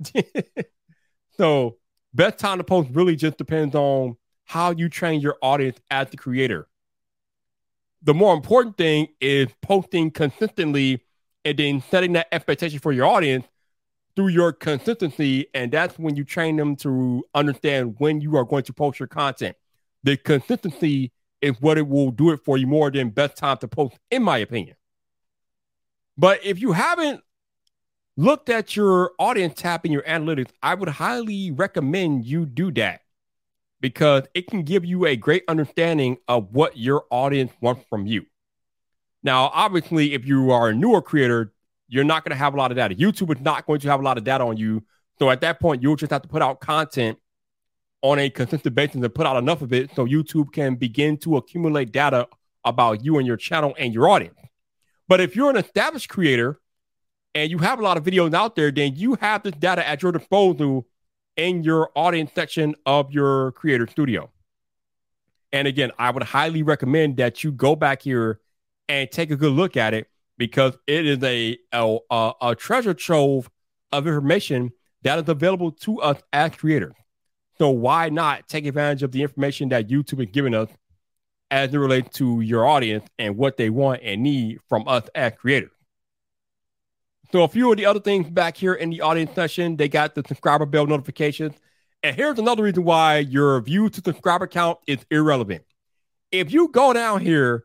so, 1.36 1.76
best 2.12 2.38
time 2.38 2.58
to 2.58 2.64
post 2.64 2.90
really 2.92 3.14
just 3.14 3.38
depends 3.38 3.76
on 3.76 4.16
how 4.44 4.72
you 4.72 4.88
train 4.88 5.20
your 5.20 5.36
audience 5.42 5.78
as 5.92 6.10
the 6.10 6.16
creator. 6.16 6.66
The 8.02 8.14
more 8.14 8.34
important 8.34 8.76
thing 8.76 9.08
is 9.20 9.46
posting 9.62 10.10
consistently 10.10 11.03
and 11.44 11.58
then 11.58 11.82
setting 11.90 12.12
that 12.14 12.28
expectation 12.32 12.78
for 12.78 12.92
your 12.92 13.06
audience 13.06 13.46
through 14.16 14.28
your 14.28 14.52
consistency. 14.52 15.46
And 15.54 15.72
that's 15.72 15.98
when 15.98 16.16
you 16.16 16.24
train 16.24 16.56
them 16.56 16.76
to 16.76 17.24
understand 17.34 17.96
when 17.98 18.20
you 18.20 18.36
are 18.36 18.44
going 18.44 18.64
to 18.64 18.72
post 18.72 18.98
your 18.98 19.08
content. 19.08 19.56
The 20.02 20.16
consistency 20.16 21.12
is 21.40 21.60
what 21.60 21.78
it 21.78 21.88
will 21.88 22.10
do 22.10 22.30
it 22.30 22.40
for 22.44 22.56
you 22.56 22.66
more 22.66 22.90
than 22.90 23.10
best 23.10 23.36
time 23.36 23.58
to 23.58 23.68
post, 23.68 23.98
in 24.10 24.22
my 24.22 24.38
opinion. 24.38 24.76
But 26.16 26.44
if 26.44 26.60
you 26.60 26.72
haven't 26.72 27.22
looked 28.16 28.48
at 28.48 28.76
your 28.76 29.12
audience 29.18 29.60
tab 29.60 29.84
in 29.84 29.92
your 29.92 30.02
analytics, 30.02 30.50
I 30.62 30.74
would 30.74 30.88
highly 30.88 31.50
recommend 31.50 32.24
you 32.24 32.46
do 32.46 32.70
that 32.72 33.00
because 33.80 34.24
it 34.34 34.46
can 34.46 34.62
give 34.62 34.84
you 34.84 35.06
a 35.06 35.16
great 35.16 35.44
understanding 35.48 36.16
of 36.28 36.54
what 36.54 36.76
your 36.76 37.04
audience 37.10 37.52
wants 37.60 37.84
from 37.90 38.06
you. 38.06 38.24
Now, 39.24 39.50
obviously, 39.54 40.12
if 40.12 40.26
you 40.26 40.50
are 40.50 40.68
a 40.68 40.74
newer 40.74 41.00
creator, 41.00 41.52
you're 41.88 42.04
not 42.04 42.24
going 42.24 42.30
to 42.30 42.36
have 42.36 42.54
a 42.54 42.56
lot 42.56 42.70
of 42.70 42.76
data. 42.76 42.94
YouTube 42.94 43.34
is 43.34 43.42
not 43.42 43.66
going 43.66 43.80
to 43.80 43.88
have 43.88 44.00
a 44.00 44.02
lot 44.02 44.18
of 44.18 44.24
data 44.24 44.44
on 44.44 44.58
you. 44.58 44.84
So 45.18 45.30
at 45.30 45.40
that 45.40 45.60
point, 45.60 45.82
you'll 45.82 45.96
just 45.96 46.12
have 46.12 46.22
to 46.22 46.28
put 46.28 46.42
out 46.42 46.60
content 46.60 47.18
on 48.02 48.18
a 48.18 48.28
consistent 48.28 48.74
basis 48.74 48.96
and 48.96 49.14
put 49.14 49.26
out 49.26 49.38
enough 49.38 49.62
of 49.62 49.72
it 49.72 49.90
so 49.96 50.04
YouTube 50.04 50.52
can 50.52 50.74
begin 50.74 51.16
to 51.18 51.38
accumulate 51.38 51.90
data 51.90 52.28
about 52.64 53.02
you 53.02 53.16
and 53.16 53.26
your 53.26 53.38
channel 53.38 53.74
and 53.78 53.94
your 53.94 54.08
audience. 54.08 54.38
But 55.08 55.20
if 55.20 55.34
you're 55.34 55.50
an 55.50 55.56
established 55.56 56.10
creator 56.10 56.60
and 57.34 57.50
you 57.50 57.58
have 57.58 57.78
a 57.78 57.82
lot 57.82 57.96
of 57.96 58.04
videos 58.04 58.34
out 58.34 58.56
there, 58.56 58.70
then 58.70 58.94
you 58.96 59.14
have 59.16 59.42
this 59.42 59.54
data 59.54 59.86
at 59.86 60.02
your 60.02 60.12
disposal 60.12 60.86
in 61.36 61.62
your 61.62 61.90
audience 61.94 62.30
section 62.34 62.74
of 62.84 63.10
your 63.10 63.52
creator 63.52 63.86
studio. 63.86 64.30
And 65.52 65.66
again, 65.66 65.90
I 65.98 66.10
would 66.10 66.22
highly 66.22 66.62
recommend 66.62 67.16
that 67.16 67.42
you 67.42 67.52
go 67.52 67.74
back 67.74 68.02
here 68.02 68.40
and 68.88 69.10
take 69.10 69.30
a 69.30 69.36
good 69.36 69.52
look 69.52 69.76
at 69.76 69.94
it 69.94 70.08
because 70.36 70.76
it 70.86 71.06
is 71.06 71.22
a, 71.22 71.58
a, 71.72 72.32
a 72.40 72.54
treasure 72.54 72.94
trove 72.94 73.50
of 73.92 74.06
information 74.06 74.72
that 75.02 75.18
is 75.18 75.28
available 75.28 75.70
to 75.70 76.00
us 76.00 76.20
as 76.32 76.54
creators. 76.56 76.94
So 77.58 77.70
why 77.70 78.08
not 78.08 78.48
take 78.48 78.66
advantage 78.66 79.02
of 79.02 79.12
the 79.12 79.22
information 79.22 79.68
that 79.68 79.88
YouTube 79.88 80.20
is 80.20 80.30
giving 80.32 80.54
us 80.54 80.68
as 81.50 81.72
it 81.72 81.78
relates 81.78 82.16
to 82.18 82.40
your 82.40 82.66
audience 82.66 83.06
and 83.18 83.36
what 83.36 83.56
they 83.56 83.70
want 83.70 84.00
and 84.02 84.22
need 84.22 84.58
from 84.68 84.88
us 84.88 85.08
as 85.14 85.32
creators? 85.38 85.70
So 87.30 87.42
a 87.42 87.48
few 87.48 87.70
of 87.70 87.76
the 87.76 87.86
other 87.86 88.00
things 88.00 88.28
back 88.28 88.56
here 88.56 88.74
in 88.74 88.90
the 88.90 89.00
audience 89.00 89.34
session, 89.34 89.76
they 89.76 89.88
got 89.88 90.14
the 90.14 90.24
subscriber 90.26 90.66
bell 90.66 90.86
notifications. 90.86 91.54
And 92.02 92.14
here's 92.14 92.38
another 92.38 92.64
reason 92.64 92.84
why 92.84 93.18
your 93.18 93.60
view 93.60 93.88
to 93.88 94.02
subscriber 94.04 94.46
count 94.46 94.78
is 94.86 95.04
irrelevant. 95.10 95.64
If 96.32 96.52
you 96.52 96.68
go 96.68 96.92
down 96.92 97.20
here 97.20 97.64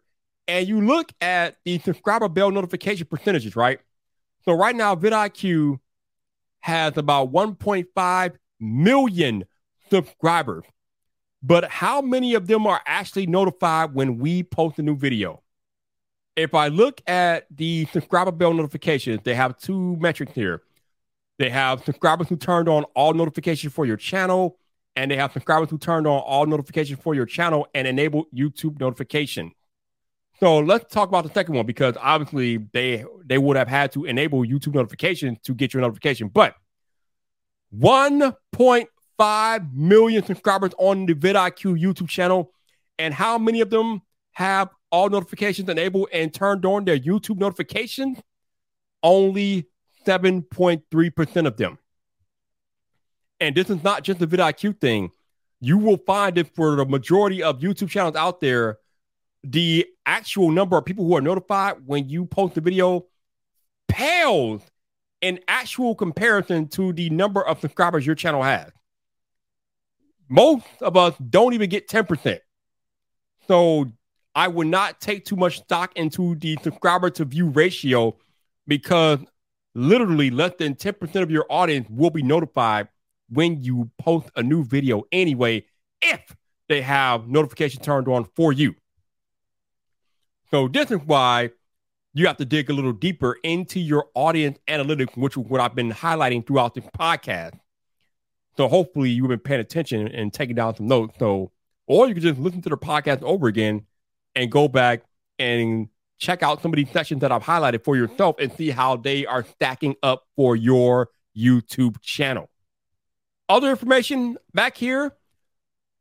and 0.50 0.68
you 0.68 0.82
look 0.82 1.14
at 1.22 1.58
the 1.64 1.78
subscriber 1.78 2.28
bell 2.28 2.50
notification 2.50 3.06
percentages, 3.06 3.56
right? 3.56 3.80
So 4.46 4.54
right 4.54 4.76
now, 4.76 4.96
vidIQ 4.96 5.80
has 6.62 6.98
about 6.98 7.32
1.5 7.32 8.34
million 8.60 9.46
subscribers. 9.92 10.64
But 11.44 11.70
how 11.70 12.02
many 12.02 12.34
of 12.34 12.48
them 12.48 12.66
are 12.66 12.82
actually 12.88 13.28
notified 13.28 13.94
when 13.94 14.18
we 14.18 14.42
post 14.42 14.80
a 14.80 14.82
new 14.82 14.96
video? 14.96 15.44
If 16.36 16.56
I 16.56 16.70
look 16.70 17.00
at 17.06 17.46
the 17.56 17.86
subscriber 17.94 18.32
bell 18.32 18.54
notifications, 18.54 19.20
they 19.24 19.36
have 19.36 19.56
two 19.60 19.98
metrics 19.98 20.34
here. 20.34 20.64
They 21.38 21.52
have 21.52 21.84
subscribers 21.86 22.28
who 22.28 22.38
turned 22.38 22.68
on 22.68 22.86
all 22.96 23.14
notifications 23.14 23.72
for 23.72 23.86
your 23.86 23.98
channel, 23.98 24.58
and 24.96 25.12
they 25.12 25.16
have 25.16 25.32
subscribers 25.32 25.70
who 25.70 25.78
turned 25.78 26.08
on 26.08 26.20
all 26.22 26.48
notifications 26.48 27.00
for 27.00 27.14
your 27.14 27.28
channel 27.28 27.68
and 27.76 27.88
enabled 27.88 28.26
YouTube 28.34 28.80
notification. 28.80 29.52
So 30.40 30.60
let's 30.60 30.94
talk 30.94 31.10
about 31.10 31.26
the 31.26 31.34
second 31.34 31.56
one 31.56 31.66
because 31.66 31.96
obviously 32.00 32.58
they 32.72 33.04
they 33.26 33.38
would 33.38 33.58
have 33.58 33.68
had 33.68 33.92
to 33.94 34.06
enable 34.06 34.46
YouTube 34.46 34.74
notifications 34.74 35.38
to 35.44 35.54
get 35.54 35.74
your 35.74 35.82
notification. 35.82 36.30
But 36.30 36.56
1.5 37.78 39.74
million 39.74 40.26
subscribers 40.26 40.72
on 40.78 41.06
the 41.06 41.14
vidIQ 41.14 41.80
YouTube 41.82 42.08
channel, 42.10 42.54
and 42.98 43.14
how 43.14 43.38
many 43.38 43.60
of 43.62 43.70
them 43.70 44.02
have 44.32 44.70
all 44.92 45.10
notifications 45.10 45.68
enabled 45.70 46.08
and 46.14 46.34
turned 46.34 46.66
on 46.66 46.86
their 46.86 46.98
YouTube 46.98 47.38
notifications? 47.38 48.18
Only 49.04 49.68
7.3% 50.06 51.48
of 51.48 51.58
them. 51.58 51.78
And 53.40 53.56
this 53.56 53.70
is 53.70 53.84
not 53.84 54.04
just 54.04 54.22
a 54.22 54.28
vidIQ 54.28 54.80
thing. 54.80 55.12
You 55.62 55.78
will 55.78 55.98
find 55.98 56.38
it 56.38 56.54
for 56.56 56.76
the 56.78 56.86
majority 56.86 57.44
of 57.44 57.60
YouTube 57.60 57.90
channels 57.90 58.16
out 58.16 58.40
there, 58.40 58.80
the 59.44 59.86
actual 60.06 60.52
number 60.52 60.78
of 60.78 60.86
people 60.86 61.06
who 61.06 61.16
are 61.16 61.22
notified 61.22 61.78
when 61.86 62.10
you 62.10 62.26
post 62.26 62.58
a 62.58 62.62
video 62.62 63.06
pales 63.88 64.62
in 65.22 65.40
actual 65.48 65.96
comparison 65.96 66.68
to 66.68 66.94
the 66.94 67.10
number 67.10 67.46
of 67.46 67.60
subscribers 67.60 68.06
your 68.06 68.16
channel 68.16 68.44
has. 68.44 68.72
Most 70.30 70.66
of 70.82 70.96
us 70.96 71.16
don't 71.30 71.54
even 71.54 71.70
get 71.70 71.88
10%. 71.88 72.40
So 73.48 73.88
I 74.36 74.48
would 74.48 74.68
not 74.68 75.02
take 75.02 75.26
too 75.26 75.36
much 75.36 75.58
stock 75.58 75.92
into 75.96 76.36
the 76.36 76.58
subscriber 76.62 77.10
to 77.12 77.26
view 77.26 77.48
ratio 77.48 78.16
because 78.68 79.20
literally 79.74 80.30
less 80.30 80.54
than 80.60 80.76
10% 80.76 81.24
of 81.24 81.32
your 81.32 81.46
audience 81.50 81.88
will 81.90 82.12
be 82.12 82.22
notified 82.22 82.88
when 83.30 83.62
you 83.62 83.90
post 83.98 84.30
a 84.36 84.44
new 84.44 84.64
video 84.64 85.04
anyway, 85.12 85.66
if 86.02 86.36
they 86.68 86.82
have 86.82 87.28
notification 87.28 87.82
turned 87.82 88.08
on 88.08 88.26
for 88.36 88.54
you. 88.54 88.76
So 90.52 90.68
this 90.68 90.92
is 90.92 91.00
why 91.06 91.52
you 92.14 92.28
have 92.28 92.38
to 92.38 92.46
dig 92.46 92.70
a 92.70 92.74
little 92.74 92.94
deeper 92.94 93.38
into 93.44 93.80
your 93.80 94.08
audience 94.16 94.58
analytics, 94.68 95.16
which 95.16 95.38
is 95.38 95.44
what 95.44 95.62
I've 95.62 95.76
been 95.76 95.92
highlighting 95.92 96.46
throughout 96.46 96.74
this 96.74 96.86
podcast. 96.98 97.60
So 98.58 98.68
hopefully 98.68 99.12
you've 99.12 99.28
been 99.28 99.40
paying 99.40 99.62
attention 99.62 100.08
and 100.08 100.34
taking 100.34 100.56
down 100.56 100.76
some 100.76 100.88
notes. 100.88 101.16
So, 101.20 101.52
or 101.88 102.08
you 102.08 102.14
can 102.14 102.24
just 102.24 102.40
listen 102.40 102.62
to 102.64 102.70
the 102.70 102.78
podcast 102.78 103.22
over 103.22 103.48
again 103.48 103.86
and 104.36 104.52
go 104.52 104.68
back 104.68 105.04
and 105.38 105.88
check 106.18 106.44
out 106.44 106.62
some 106.62 106.72
of 106.74 106.78
these 106.78 106.90
sections 106.92 107.22
that 107.22 107.32
I've 107.32 107.44
highlighted 107.44 107.84
for 107.84 107.96
yourself 107.96 108.36
and 108.40 108.52
see 108.52 108.70
how 108.70 108.98
they 108.98 109.26
are 109.26 109.44
stacking 109.44 109.96
up 110.04 110.26
for 110.36 110.56
your 110.56 111.10
YouTube 111.38 112.02
channel. 112.02 112.50
Other 113.48 113.70
information 113.70 114.38
back 114.54 114.78
here, 114.78 115.14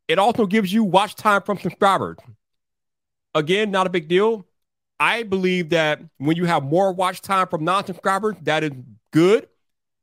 it 0.07 0.19
also 0.19 0.45
gives 0.45 0.73
you 0.73 0.83
watch 0.83 1.15
time 1.15 1.43
from 1.43 1.59
subscribers. 1.59 2.17
Again, 3.35 3.71
not 3.71 3.87
a 3.87 3.89
big 3.89 4.07
deal. 4.07 4.45
I 4.99 5.23
believe 5.23 5.69
that 5.69 6.01
when 6.17 6.35
you 6.35 6.45
have 6.45 6.63
more 6.63 6.91
watch 6.91 7.21
time 7.21 7.47
from 7.47 7.63
non-subscribers, 7.63 8.35
that 8.41 8.63
is 8.63 8.71
good 9.11 9.47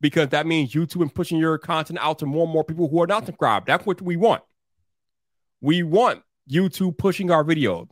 because 0.00 0.28
that 0.30 0.46
means 0.46 0.72
YouTube 0.72 1.04
is 1.04 1.12
pushing 1.12 1.38
your 1.38 1.58
content 1.58 1.98
out 2.00 2.18
to 2.20 2.26
more 2.26 2.44
and 2.44 2.52
more 2.52 2.64
people 2.64 2.88
who 2.88 3.02
are 3.02 3.06
not 3.06 3.26
subscribed. 3.26 3.66
That's 3.66 3.84
what 3.84 4.00
we 4.00 4.16
want. 4.16 4.42
We 5.60 5.82
want 5.82 6.22
YouTube 6.50 6.98
pushing 6.98 7.30
our 7.30 7.44
videos. 7.44 7.88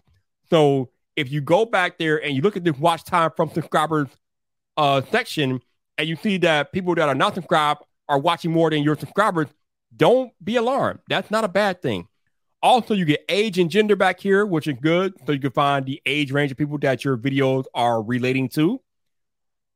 So 0.49 0.91
if 1.17 1.31
you 1.31 1.41
go 1.41 1.65
back 1.65 1.99
there 1.99 2.23
and 2.23 2.35
you 2.35 2.43
look 2.43 2.57
at 2.57 2.65
the 2.65 2.73
watch 2.73 3.05
time 3.05 3.31
from 3.37 3.51
subscribers 3.51 4.09
uh, 4.77 5.03
section 5.11 5.61
and 5.99 6.09
you 6.09 6.17
see 6.17 6.39
that 6.39 6.73
people 6.73 6.95
that 6.95 7.09
are 7.09 7.15
not 7.15 7.35
subscribed 7.35 7.83
are 8.09 8.19
watching 8.19 8.51
more 8.51 8.71
than 8.71 8.83
your 8.83 8.97
subscribers, 8.97 9.49
don't 9.97 10.33
be 10.43 10.57
alarmed. 10.57 11.01
That's 11.09 11.31
not 11.31 11.45
a 11.45 11.49
bad 11.49 11.83
thing. 11.83 12.09
Also, 12.65 12.95
you 12.95 13.05
get 13.05 13.23
age 13.29 13.59
and 13.59 13.71
gender 13.71 13.95
back 13.95 14.19
here, 14.19 14.47
which 14.47 14.67
is 14.67 14.75
good. 14.81 15.13
So 15.27 15.33
you 15.33 15.39
can 15.39 15.51
find 15.51 15.85
the 15.85 16.01
age 16.07 16.33
range 16.33 16.51
of 16.51 16.57
people 16.57 16.79
that 16.79 17.05
your 17.05 17.19
videos 17.19 17.67
are 17.75 18.03
relating 18.03 18.49
to. 18.51 18.81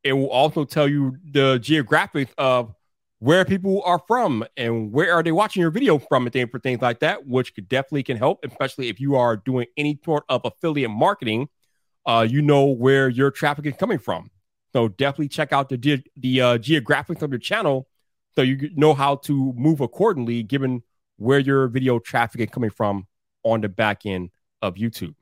It 0.02 0.14
will 0.14 0.30
also 0.30 0.64
tell 0.64 0.88
you 0.88 1.18
the 1.22 1.58
geographics 1.58 2.30
of 2.38 2.74
where 3.18 3.44
people 3.44 3.82
are 3.84 4.00
from 4.08 4.42
and 4.56 4.90
where 4.90 5.12
are 5.12 5.22
they 5.22 5.32
watching 5.32 5.60
your 5.60 5.70
video 5.70 5.98
from 5.98 6.24
and 6.24 6.32
things 6.32 6.48
for 6.50 6.58
things 6.60 6.80
like 6.80 7.00
that, 7.00 7.26
which 7.26 7.54
could 7.54 7.68
definitely 7.68 8.04
can 8.04 8.16
help, 8.16 8.42
especially 8.42 8.88
if 8.88 8.98
you 9.00 9.16
are 9.16 9.36
doing 9.36 9.66
any 9.76 10.00
sort 10.02 10.24
of 10.30 10.40
affiliate 10.44 10.90
marketing. 10.90 11.50
Uh, 12.06 12.26
you 12.26 12.40
know 12.40 12.64
where 12.64 13.10
your 13.10 13.30
traffic 13.30 13.66
is 13.66 13.74
coming 13.74 13.98
from. 13.98 14.30
So 14.72 14.88
definitely 14.88 15.28
check 15.28 15.52
out 15.52 15.68
the 15.68 16.02
the 16.16 16.40
uh, 16.40 16.56
geographics 16.56 17.20
of 17.20 17.28
your 17.32 17.38
channel 17.38 17.86
so 18.34 18.40
you 18.40 18.70
know 18.76 18.94
how 18.94 19.16
to 19.16 19.52
move 19.54 19.82
accordingly 19.82 20.42
given 20.42 20.82
where 21.18 21.38
your 21.38 21.68
video 21.68 21.98
traffic 21.98 22.40
is 22.40 22.48
coming 22.50 22.70
from 22.70 23.06
on 23.42 23.60
the 23.60 23.68
back 23.68 24.06
end 24.06 24.30
of 24.62 24.74
YouTube. 24.74 25.14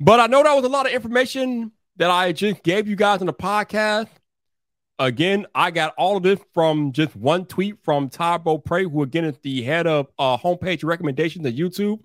But 0.00 0.18
I 0.18 0.26
know 0.26 0.42
that 0.42 0.54
was 0.54 0.64
a 0.64 0.68
lot 0.68 0.86
of 0.86 0.92
information 0.92 1.72
that 1.96 2.10
I 2.10 2.32
just 2.32 2.62
gave 2.62 2.88
you 2.88 2.96
guys 2.96 3.20
on 3.20 3.26
the 3.26 3.34
podcast. 3.34 4.08
Again, 4.98 5.46
I 5.54 5.70
got 5.70 5.94
all 5.96 6.16
of 6.16 6.22
this 6.22 6.40
from 6.52 6.92
just 6.92 7.14
one 7.14 7.46
tweet 7.46 7.76
from 7.82 8.08
Todd 8.08 8.44
Beaupre, 8.44 8.90
who 8.90 9.02
again 9.02 9.24
is 9.24 9.38
the 9.42 9.62
head 9.62 9.86
of 9.86 10.08
uh, 10.18 10.36
homepage 10.36 10.84
recommendations 10.84 11.46
at 11.46 11.54
YouTube. 11.54 12.00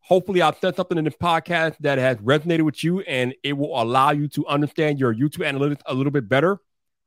Hopefully, 0.00 0.42
I've 0.42 0.58
said 0.58 0.76
something 0.76 0.98
in 0.98 1.04
this 1.04 1.16
podcast 1.16 1.76
that 1.80 1.98
has 1.98 2.16
resonated 2.18 2.62
with 2.62 2.82
you 2.82 3.00
and 3.00 3.34
it 3.42 3.56
will 3.56 3.80
allow 3.80 4.10
you 4.10 4.28
to 4.28 4.46
understand 4.46 4.98
your 4.98 5.14
YouTube 5.14 5.46
analytics 5.46 5.82
a 5.86 5.94
little 5.94 6.10
bit 6.10 6.28
better. 6.28 6.58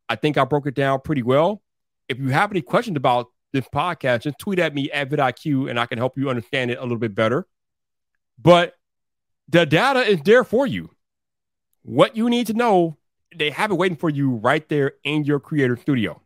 I 0.10 0.16
think 0.16 0.38
I 0.38 0.46
broke 0.46 0.68
it 0.68 0.76
down 0.76 1.02
pretty 1.02 1.24
well. 1.24 1.62
If 2.08 2.20
you 2.20 2.30
have 2.30 2.52
any 2.52 2.62
questions 2.62 2.98
about 2.98 3.28
this 3.54 3.68
podcast, 3.74 4.24
just 4.24 4.40
tweet 4.40 4.60
at 4.60 4.76
me 4.76 4.92
at 4.92 5.10
vidIQ 5.10 5.70
and 5.70 5.80
I 5.80 5.86
can 5.86 5.98
help 5.98 6.18
you 6.18 6.30
understand 6.30 6.72
it 6.72 6.78
a 6.80 6.82
little 6.82 6.98
bit 6.98 7.16
better. 7.16 7.48
But 8.38 8.76
the 9.48 9.66
data 9.66 10.02
is 10.02 10.22
there 10.24 10.44
for 10.44 10.68
you. 10.68 10.90
What 11.84 12.18
you 12.18 12.30
need 12.30 12.48
to 12.48 12.54
know, 12.54 12.98
they 13.36 13.52
have 13.52 13.72
it 13.72 13.76
waiting 13.76 13.98
for 13.98 14.10
you 14.10 14.32
right 14.36 14.68
there 14.70 14.94
in 15.04 15.24
your 15.24 15.40
creator 15.40 15.78
studio. 15.78 16.22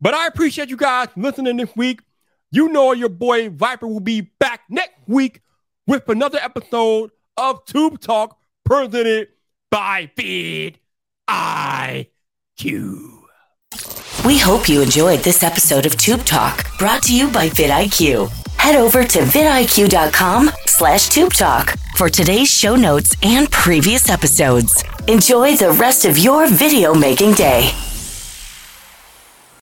But 0.00 0.14
I 0.14 0.26
appreciate 0.26 0.68
you 0.68 0.76
guys 0.76 1.08
listening 1.16 1.56
this 1.56 1.74
week. 1.76 2.00
You 2.50 2.68
know 2.68 2.92
your 2.92 3.08
boy 3.08 3.48
Vyyyper 3.48 3.88
will 3.88 4.00
be 4.00 4.22
back 4.38 4.62
next 4.68 4.98
week 5.06 5.40
with 5.86 6.08
another 6.08 6.38
episode 6.42 7.12
of 7.36 7.64
Tube 7.64 8.00
Talk 8.00 8.36
presented 8.64 9.28
by 9.70 10.10
Vid 10.16 10.78
IQ. 11.28 13.21
We 14.24 14.38
hope 14.38 14.68
you 14.68 14.82
enjoyed 14.82 15.20
this 15.20 15.42
episode 15.42 15.84
of 15.84 15.96
Tube 15.96 16.24
Talk, 16.24 16.78
brought 16.78 17.02
to 17.04 17.16
you 17.16 17.28
by 17.32 17.48
vidIQ. 17.48 18.30
Head 18.56 18.76
over 18.76 19.02
to 19.02 19.18
vidIQ.com 19.18 20.48
slash 20.66 21.08
Tube 21.08 21.32
Talk 21.32 21.74
for 21.96 22.08
today's 22.08 22.48
show 22.48 22.76
notes 22.76 23.16
and 23.24 23.50
previous 23.50 24.08
episodes. 24.08 24.84
Enjoy 25.08 25.56
the 25.56 25.72
rest 25.72 26.04
of 26.04 26.18
your 26.18 26.46
video 26.46 26.94
making 26.94 27.32
day. 27.32 27.72